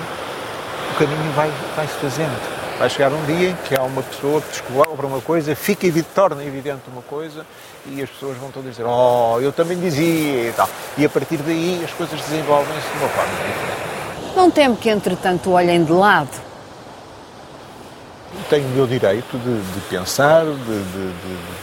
o 0.92 0.98
caminho 0.98 1.32
vai, 1.36 1.52
vai 1.76 1.86
se 1.86 1.94
fazendo. 1.94 2.54
Vai 2.78 2.90
chegar 2.90 3.12
um 3.12 3.24
dia 3.24 3.50
em 3.50 3.56
que 3.68 3.78
há 3.78 3.82
uma 3.82 4.02
pessoa 4.02 4.40
que 4.40 4.48
descobre 4.48 5.06
uma 5.06 5.20
coisa, 5.20 5.54
fica 5.54 5.86
e 5.86 6.02
torna 6.02 6.42
evidente 6.42 6.82
uma 6.88 7.02
coisa, 7.02 7.46
e 7.86 8.02
as 8.02 8.10
pessoas 8.10 8.36
vão 8.36 8.50
todas 8.50 8.70
dizer, 8.70 8.84
oh, 8.84 9.38
eu 9.40 9.52
também 9.52 9.78
dizia 9.78 10.48
e 10.48 10.52
tal. 10.56 10.68
E 10.98 11.04
a 11.04 11.08
partir 11.08 11.36
daí 11.36 11.80
as 11.84 11.92
coisas 11.92 12.20
desenvolvem-se 12.20 12.88
de 12.88 12.98
uma 12.98 13.08
forma 13.10 13.30
diferente. 13.30 14.34
Não 14.34 14.50
temo 14.50 14.76
que, 14.76 14.90
entretanto, 14.90 15.52
olhem 15.52 15.84
de 15.84 15.92
lado? 15.92 16.42
Tenho 18.50 18.66
o 18.66 18.70
meu 18.70 18.86
direito 18.86 19.38
de, 19.38 19.60
de 19.60 19.80
pensar, 19.88 20.44
de, 20.44 20.52
de, 20.52 21.12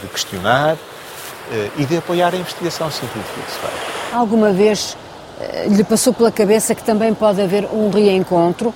de 0.00 0.08
questionar 0.08 0.74
uh, 0.74 1.70
e 1.76 1.84
de 1.84 1.98
apoiar 1.98 2.32
a 2.32 2.36
investigação 2.38 2.90
científica 2.90 3.42
que 3.44 3.52
se 3.52 3.58
faz. 3.58 4.01
Alguma 4.12 4.52
vez 4.52 4.96
uh, 5.38 5.74
lhe 5.74 5.82
passou 5.82 6.12
pela 6.12 6.30
cabeça 6.30 6.74
que 6.74 6.82
também 6.82 7.14
pode 7.14 7.40
haver 7.40 7.64
um 7.72 7.90
reencontro? 7.90 8.74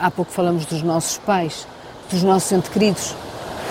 Há 0.00 0.10
pouco 0.10 0.32
falamos 0.32 0.64
dos 0.64 0.82
nossos 0.82 1.18
pais, 1.18 1.66
dos 2.10 2.22
nossos 2.22 2.50
entes 2.52 2.70
queridos. 2.70 3.14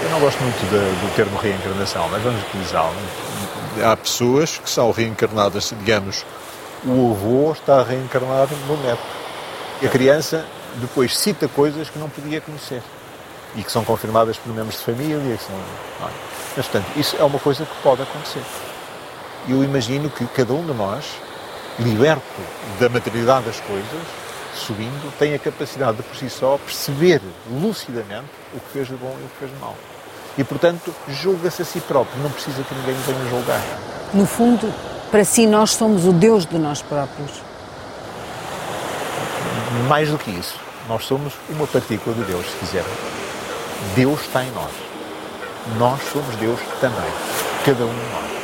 Eu 0.03 0.10
não 0.10 0.19
gosto 0.19 0.39
muito 0.41 0.58
do 0.58 1.15
termo 1.15 1.38
reencarnação, 1.38 2.08
mas 2.10 2.21
vamos 2.21 2.41
utilizá-lo. 2.43 2.93
Há 3.84 3.95
pessoas 3.95 4.58
que 4.58 4.69
são 4.69 4.91
reencarnadas, 4.91 5.73
digamos, 5.79 6.25
o 6.86 7.12
avô 7.12 7.53
está 7.53 7.82
reencarnado 7.82 8.53
no 8.67 8.77
neto. 8.84 9.01
E 9.82 9.88
a 9.88 9.89
criança 9.89 10.45
depois 10.75 11.17
cita 11.17 11.47
coisas 11.47 11.89
que 11.89 11.97
não 11.97 12.10
podia 12.10 12.41
conhecer 12.41 12.82
e 13.56 13.63
que 13.63 13.71
são 13.71 13.84
confirmadas 13.84 14.38
por 14.38 14.53
membros 14.53 14.77
de 14.77 14.84
família. 14.84 15.38
Que 15.38 15.43
são, 15.43 15.56
é? 15.56 16.12
Mas, 16.58 16.67
portanto, 16.67 16.86
isso 16.97 17.15
é 17.17 17.23
uma 17.23 17.39
coisa 17.39 17.65
que 17.65 17.82
pode 17.82 18.01
acontecer. 18.01 18.41
Eu 19.47 19.63
imagino 19.63 20.10
que 20.10 20.25
cada 20.27 20.53
um 20.53 20.65
de 20.65 20.73
nós, 20.73 21.06
liberto 21.79 22.23
da 22.79 22.89
materialidade 22.89 23.45
das 23.45 23.60
coisas, 23.60 24.01
subindo, 24.56 25.12
tem 25.17 25.34
a 25.34 25.39
capacidade 25.39 25.97
de 25.97 26.03
por 26.03 26.15
si 26.15 26.29
só 26.29 26.58
perceber 26.58 27.21
lucidamente 27.49 28.29
o 28.53 28.60
que 28.60 28.69
fez 28.71 28.88
de 28.88 28.95
bom 28.95 29.15
e 29.19 29.23
o 29.23 29.29
que 29.29 29.38
fez 29.39 29.51
de 29.51 29.58
mal. 29.58 29.75
E, 30.38 30.43
portanto, 30.43 30.93
julga-se 31.08 31.62
a 31.62 31.65
si 31.65 31.79
próprio, 31.82 32.21
não 32.23 32.29
precisa 32.29 32.63
que 32.63 32.73
ninguém 32.73 32.95
venha 33.06 33.29
julgar. 33.29 33.62
No 34.13 34.25
fundo, 34.25 34.73
para 35.12 35.23
si, 35.23 35.46
nós 35.46 35.71
somos 35.71 36.06
o 36.06 36.13
Deus 36.13 36.46
de 36.46 36.58
nós 36.58 36.81
próprios 36.81 37.41
mais 39.87 40.10
do 40.10 40.17
que 40.17 40.31
isso, 40.31 40.56
nós 40.87 41.06
somos 41.06 41.33
uma 41.50 41.67
partícula 41.67 42.15
de 42.15 42.23
Deus, 42.23 42.46
se 42.46 42.58
quiser. 42.58 42.85
Deus 43.96 44.21
está 44.21 44.44
em 44.44 44.52
nós. 44.52 44.71
Nós 45.77 46.00
somos 46.12 46.35
Deus 46.35 46.60
também. 46.79 47.10
Cada 47.65 47.85
um 47.85 47.94
de 47.94 48.12
nós. 48.12 48.42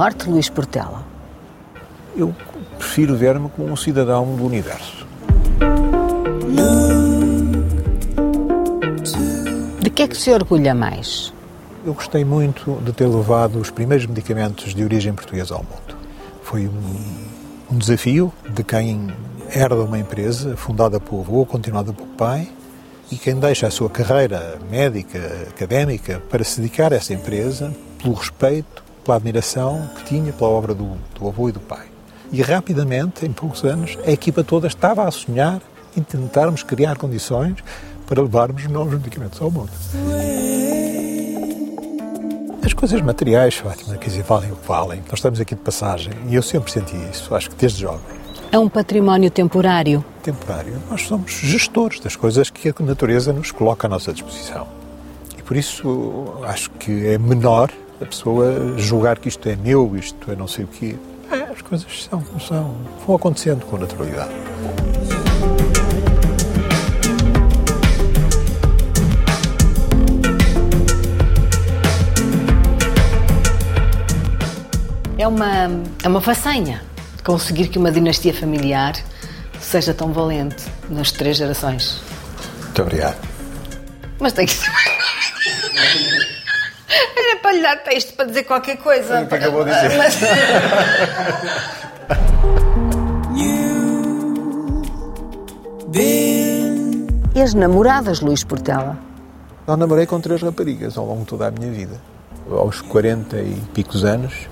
Norte, 0.00 0.30
Luís 0.30 0.48
Portela? 0.48 1.04
Eu 2.16 2.34
prefiro 2.78 3.14
ver-me 3.14 3.50
como 3.50 3.70
um 3.70 3.76
cidadão 3.76 4.34
do 4.34 4.46
universo. 4.46 5.06
De 9.78 9.90
que 9.90 10.04
é 10.04 10.08
que 10.08 10.16
se 10.16 10.32
orgulha 10.32 10.74
mais? 10.74 11.34
Eu 11.84 11.92
gostei 11.92 12.24
muito 12.24 12.80
de 12.82 12.94
ter 12.94 13.06
levado 13.06 13.58
os 13.58 13.70
primeiros 13.70 14.06
medicamentos 14.06 14.74
de 14.74 14.82
origem 14.82 15.12
portuguesa 15.12 15.52
ao 15.54 15.62
mundo. 15.62 15.94
Foi 16.44 16.66
um, 16.66 17.74
um 17.74 17.76
desafio 17.76 18.32
de 18.54 18.64
quem 18.64 19.12
herda 19.54 19.84
uma 19.84 19.98
empresa 19.98 20.56
fundada 20.56 20.98
pelo 20.98 21.20
avô, 21.20 21.44
continuada 21.44 21.92
pelo 21.92 22.08
pai, 22.08 22.48
e 23.12 23.18
quem 23.18 23.34
deixa 23.34 23.66
a 23.66 23.70
sua 23.70 23.90
carreira 23.90 24.58
médica, 24.70 25.18
académica, 25.50 26.22
para 26.30 26.42
se 26.42 26.58
dedicar 26.58 26.90
a 26.90 26.96
essa 26.96 27.12
empresa, 27.12 27.70
pelo 28.02 28.14
respeito, 28.14 28.89
pela 29.10 29.16
admiração 29.16 29.90
que 29.96 30.04
tinha 30.04 30.32
pela 30.32 30.50
obra 30.50 30.72
do, 30.72 30.96
do 31.18 31.26
avô 31.26 31.48
e 31.48 31.52
do 31.52 31.58
pai. 31.58 31.86
E 32.30 32.40
rapidamente, 32.42 33.26
em 33.26 33.32
poucos 33.32 33.64
anos, 33.64 33.98
a 34.06 34.12
equipa 34.12 34.44
toda 34.44 34.68
estava 34.68 35.02
a 35.02 35.10
sonhar 35.10 35.60
em 35.96 36.02
tentarmos 36.02 36.62
criar 36.62 36.96
condições 36.96 37.56
para 38.06 38.22
levarmos 38.22 38.64
novos 38.68 38.94
medicamentos 38.94 39.42
ao 39.42 39.50
mundo. 39.50 39.70
As 42.64 42.72
coisas 42.72 43.00
materiais, 43.00 43.56
Fátima, 43.56 43.96
quer 43.96 44.10
dizer, 44.10 44.22
valem 44.22 44.52
o 44.52 44.56
que 44.56 44.68
valem. 44.68 45.00
Nós 45.00 45.14
estamos 45.14 45.40
aqui 45.40 45.56
de 45.56 45.60
passagem 45.60 46.12
e 46.28 46.36
eu 46.36 46.42
sempre 46.42 46.70
senti 46.70 46.94
isso, 47.10 47.34
acho 47.34 47.50
que 47.50 47.56
desde 47.56 47.80
jovem. 47.80 48.20
É 48.52 48.58
um 48.58 48.68
património 48.68 49.30
temporário? 49.30 50.04
Temporário. 50.22 50.80
Nós 50.88 51.02
somos 51.02 51.32
gestores 51.32 51.98
das 51.98 52.14
coisas 52.14 52.48
que 52.48 52.68
a 52.68 52.74
natureza 52.80 53.32
nos 53.32 53.50
coloca 53.50 53.88
à 53.88 53.90
nossa 53.90 54.12
disposição. 54.12 54.68
E 55.36 55.42
por 55.42 55.56
isso 55.56 56.34
acho 56.44 56.70
que 56.72 57.08
é 57.08 57.18
menor 57.18 57.70
a 58.00 58.06
pessoa 58.06 58.78
julgar 58.78 59.18
que 59.18 59.28
isto 59.28 59.48
é 59.48 59.56
meu, 59.56 59.94
isto 59.96 60.30
é 60.30 60.36
não 60.36 60.48
sei 60.48 60.64
o 60.64 60.68
quê. 60.68 60.96
É, 61.30 61.52
as 61.52 61.60
coisas 61.62 62.08
são, 62.08 62.24
são, 62.40 62.76
vão 63.06 63.16
acontecendo 63.16 63.64
com 63.66 63.76
naturalidade. 63.76 64.30
É 75.18 75.28
uma, 75.28 75.68
é 76.02 76.08
uma 76.08 76.20
façanha 76.22 76.82
conseguir 77.22 77.68
que 77.68 77.78
uma 77.78 77.92
dinastia 77.92 78.32
familiar 78.32 78.94
seja 79.60 79.92
tão 79.92 80.12
valente 80.12 80.64
nas 80.88 81.12
três 81.12 81.36
gerações. 81.36 82.00
Muito 82.64 82.82
obrigado. 82.82 83.18
Mas 84.18 84.32
tem 84.32 84.46
que 84.46 84.52
ser. 84.54 84.70
Era 87.16 87.36
para 87.40 87.52
lhe 87.52 87.62
dar 87.62 87.76
texto 87.78 88.14
para 88.14 88.26
dizer 88.26 88.44
qualquer 88.44 88.76
coisa. 88.78 89.22
O 89.22 89.26
que 89.26 89.34
acabou 89.34 89.64
de 89.64 89.72
dizer? 89.72 89.96
Mas... 89.96 90.18
E 97.34 97.40
as 97.40 97.54
namoradas, 97.54 98.20
Luís 98.20 98.44
Portela? 98.44 98.98
Eu 99.66 99.76
namorei 99.76 100.04
com 100.04 100.20
três 100.20 100.42
raparigas 100.42 100.98
ao 100.98 101.06
longo 101.06 101.20
de 101.20 101.26
toda 101.26 101.46
a 101.46 101.50
minha 101.50 101.70
vida. 101.70 102.00
Aos 102.50 102.80
40 102.80 103.36
e 103.38 103.62
picos 103.72 104.04
anos, 104.04 104.48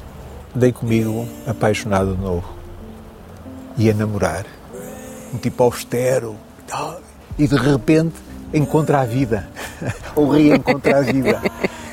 dei 0.54 0.72
comigo 0.72 1.28
apaixonado 1.46 2.14
de 2.14 2.22
novo. 2.22 2.48
E 3.76 3.90
a 3.90 3.94
namorar. 3.94 4.46
Um 5.34 5.38
tipo 5.38 5.62
austero. 5.64 6.36
E 7.36 7.46
de 7.46 7.56
repente 7.56 8.14
encontra 8.54 9.00
a 9.00 9.04
vida. 9.04 9.48
Ou 10.14 10.30
reencontra 10.30 10.98
a 10.98 11.00
vida. 11.02 11.42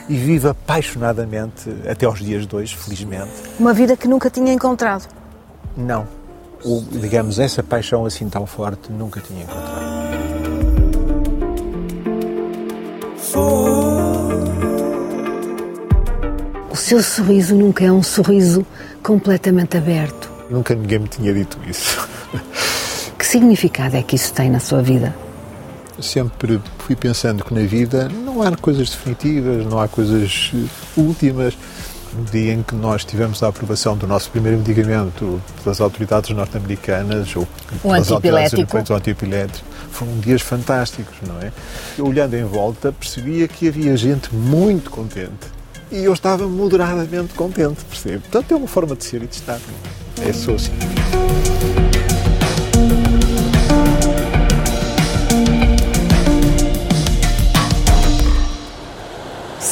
E 0.07 0.15
vive 0.15 0.47
apaixonadamente 0.47 1.69
até 1.89 2.05
aos 2.05 2.19
dias 2.19 2.45
de 2.45 2.55
hoje, 2.55 2.75
felizmente. 2.75 3.31
Uma 3.59 3.73
vida 3.73 3.97
que 3.97 4.07
nunca 4.07 4.29
tinha 4.29 4.53
encontrado. 4.53 5.07
Não. 5.75 6.07
Ou, 6.63 6.81
digamos, 6.81 7.39
essa 7.39 7.63
paixão 7.63 8.05
assim 8.05 8.29
tão 8.29 8.45
forte 8.45 8.91
nunca 8.91 9.19
tinha 9.19 9.43
encontrado. 9.43 9.95
O 16.71 16.75
seu 16.77 17.01
sorriso 17.01 17.55
nunca 17.55 17.83
é 17.83 17.91
um 17.91 18.03
sorriso 18.03 18.65
completamente 19.01 19.77
aberto. 19.77 20.31
Nunca 20.49 20.75
ninguém 20.75 20.99
me 20.99 21.07
tinha 21.07 21.33
dito 21.33 21.57
isso. 21.67 22.07
Que 23.17 23.25
significado 23.25 23.97
é 23.97 24.03
que 24.03 24.15
isso 24.15 24.33
tem 24.33 24.49
na 24.49 24.59
sua 24.59 24.81
vida? 24.81 25.15
Sempre 25.99 26.61
fui 26.85 26.95
pensando 26.95 27.43
que 27.43 27.51
na 27.51 27.61
vida 27.61 28.07
não 28.07 28.43
há 28.43 28.55
coisas 28.55 28.91
definitivas, 28.91 29.65
não 29.65 29.79
há 29.79 29.87
coisas 29.87 30.51
eh, 30.53 30.67
últimas. 30.95 31.57
No 32.13 32.23
dia 32.25 32.53
em 32.53 32.63
que 32.63 32.75
nós 32.75 33.03
tivemos 33.03 33.43
a 33.43 33.49
aprovação 33.49 33.97
do 33.97 34.07
nosso 34.07 34.29
primeiro 34.29 34.59
medicamento 34.59 35.41
pelas 35.61 35.81
autoridades 35.81 36.29
norte-americanas 36.29 37.35
ou 37.35 37.43
O 37.43 37.47
pelas 37.81 38.09
autoridades 38.09 38.53
europeias, 38.53 38.89
o 38.89 38.93
antipilético, 38.93 39.65
foram 39.91 40.17
dias 40.19 40.41
fantásticos, 40.41 41.15
não 41.27 41.41
é? 41.41 41.51
Eu, 41.97 42.07
olhando 42.07 42.35
em 42.35 42.45
volta, 42.45 42.93
percebia 42.93 43.49
que 43.49 43.67
havia 43.67 43.97
gente 43.97 44.33
muito 44.33 44.89
contente 44.91 45.47
e 45.91 46.05
eu 46.05 46.13
estava 46.13 46.47
moderadamente 46.47 47.33
contente, 47.33 47.83
percebe? 47.83 48.19
Portanto, 48.19 48.51
é 48.53 48.55
uma 48.55 48.67
forma 48.67 48.95
de 48.95 49.03
ser 49.03 49.21
e 49.21 49.27
de 49.27 49.35
estar. 49.35 49.59
É 50.25 50.31
só 50.31 50.53
assim. 50.53 50.71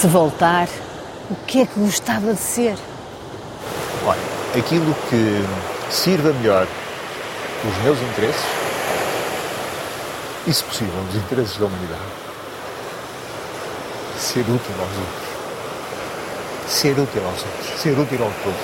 Se 0.04 0.08
voltar, 0.10 0.68
o 1.32 1.36
que 1.46 1.62
é 1.62 1.66
que 1.66 1.80
gostava 1.80 2.34
de 2.34 2.40
ser? 2.42 2.76
Olha, 4.06 4.20
aquilo 4.60 4.94
que 5.10 5.46
sirva 5.90 6.34
melhor 6.34 6.68
os 7.66 7.78
meus 7.86 7.98
interesses 8.02 8.44
e, 10.46 10.54
se 10.54 10.62
possível, 10.62 10.94
os 11.08 11.16
interesses 11.16 11.56
da 11.56 11.68
humanidade. 11.68 12.02
Ser 14.20 14.42
útil 14.42 14.76
aos 14.78 14.98
outros. 14.98 15.24
Ser 16.68 17.00
útil 17.00 17.26
aos 17.26 17.42
outros. 17.42 17.82
Ser 17.82 17.98
útil 17.98 18.24
ao 18.26 18.32
todo. 18.44 18.58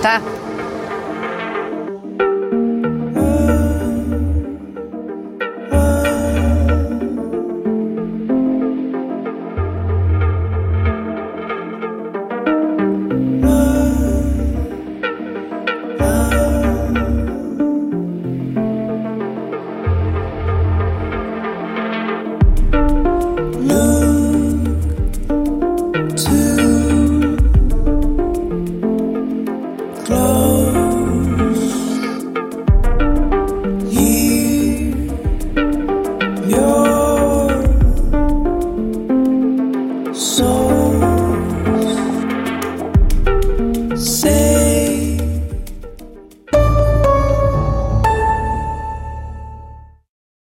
Tá? 0.00 0.22